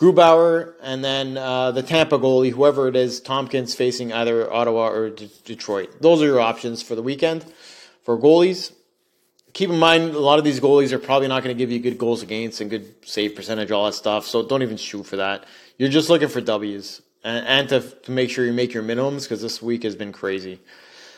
Grubauer, 0.00 0.72
and 0.80 1.04
then 1.04 1.36
uh, 1.36 1.72
the 1.72 1.82
Tampa 1.82 2.18
goalie, 2.18 2.50
whoever 2.50 2.88
it 2.88 2.96
is, 2.96 3.20
Tomkins 3.20 3.74
facing 3.74 4.14
either 4.14 4.50
Ottawa 4.50 4.88
or 4.88 5.10
D- 5.10 5.30
Detroit. 5.44 6.00
Those 6.00 6.22
are 6.22 6.24
your 6.24 6.40
options 6.40 6.82
for 6.82 6.94
the 6.94 7.02
weekend 7.02 7.44
for 8.02 8.16
goalies. 8.16 8.72
Keep 9.52 9.68
in 9.68 9.78
mind, 9.78 10.14
a 10.14 10.18
lot 10.18 10.38
of 10.38 10.44
these 10.44 10.58
goalies 10.58 10.92
are 10.92 10.98
probably 10.98 11.28
not 11.28 11.42
going 11.42 11.54
to 11.54 11.58
give 11.58 11.70
you 11.70 11.80
good 11.80 11.98
goals 11.98 12.22
against 12.22 12.62
and 12.62 12.70
good 12.70 12.94
save 13.04 13.36
percentage, 13.36 13.70
all 13.70 13.84
that 13.84 13.92
stuff. 13.92 14.24
So 14.26 14.46
don't 14.46 14.62
even 14.62 14.78
shoot 14.78 15.04
for 15.04 15.16
that. 15.16 15.44
You're 15.76 15.90
just 15.90 16.08
looking 16.08 16.28
for 16.28 16.40
W's 16.40 17.02
and, 17.22 17.46
and 17.46 17.68
to, 17.68 17.80
to 17.80 18.10
make 18.10 18.30
sure 18.30 18.46
you 18.46 18.54
make 18.54 18.72
your 18.72 18.82
minimums 18.82 19.24
because 19.24 19.42
this 19.42 19.60
week 19.60 19.82
has 19.82 19.96
been 19.96 20.12
crazy. 20.12 20.60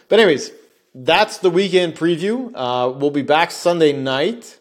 But 0.09 0.18
anyways, 0.18 0.51
that's 0.92 1.38
the 1.38 1.51
weekend 1.51 1.95
preview. 1.95 2.51
Uh, 2.53 2.90
we'll 2.90 3.11
be 3.11 3.23
back 3.23 3.53
Sunday 3.53 3.92
night 3.92 4.59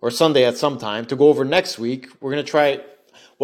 or 0.00 0.10
Sunday 0.10 0.44
at 0.44 0.56
some 0.56 0.76
time 0.76 1.04
to 1.06 1.14
go 1.14 1.28
over 1.28 1.44
next 1.44 1.78
week. 1.78 2.08
We're 2.20 2.32
going 2.32 2.44
to 2.44 2.50
try 2.50 2.80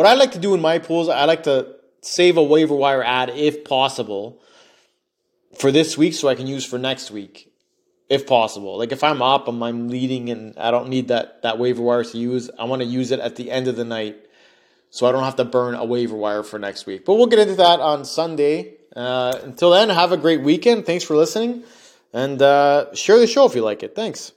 what 0.01 0.07
I 0.07 0.15
like 0.15 0.33
to 0.33 0.39
do 0.39 0.55
in 0.55 0.63
my 0.63 0.79
pools, 0.79 1.11
I 1.11 1.27
like 1.27 1.43
to 1.43 1.77
save 2.01 2.39
a 2.39 2.43
waiver 2.43 2.75
wire 2.75 3.05
ad 3.05 3.29
if 3.29 3.65
possible 3.65 4.41
for 5.59 5.71
this 5.71 5.99
week 5.99 6.15
so 6.15 6.27
I 6.27 6.35
can 6.35 6.47
use 6.47 6.65
for 6.65 6.79
next 6.79 7.11
week 7.11 7.53
if 8.09 8.27
possible. 8.27 8.79
Like 8.79 8.93
if 8.93 9.05
I'm 9.05 9.21
up, 9.21 9.47
I'm, 9.47 9.63
I'm 9.63 9.89
leading 9.89 10.31
and 10.31 10.59
I 10.59 10.71
don't 10.71 10.89
need 10.89 11.09
that, 11.09 11.43
that 11.43 11.59
waiver 11.59 11.83
wire 11.83 12.03
to 12.03 12.17
use, 12.17 12.49
I 12.59 12.65
want 12.65 12.81
to 12.81 12.87
use 12.89 13.11
it 13.11 13.21
at 13.21 13.37
the 13.37 13.51
end 13.51 13.69
of 13.69 13.77
the 13.77 13.85
night 13.85 14.17
so 14.89 15.07
I 15.07 15.13
don't 15.13 15.23
have 15.23 15.37
to 15.37 15.45
burn 15.45 15.75
a 15.75 15.85
waiver 15.85 16.17
wire 16.17 16.45
for 16.45 16.59
next 16.59 16.87
week. 16.87 17.05
But 17.05 17.17
we'll 17.17 17.27
get 17.27 17.39
into 17.39 17.57
that 17.57 17.81
on 17.81 18.07
Sunday. 18.07 18.77
Uh, 18.97 19.39
until 19.43 19.73
then, 19.73 19.91
have 19.91 20.13
a 20.13 20.17
great 20.17 20.41
weekend. 20.41 20.87
Thanks 20.87 21.05
for 21.05 21.15
listening 21.15 21.63
and 22.15 22.41
uh, 22.41 22.95
share 22.95 23.19
the 23.19 23.27
show 23.27 23.45
if 23.45 23.55
you 23.55 23.61
like 23.61 23.83
it. 23.83 23.95
Thanks. 23.95 24.33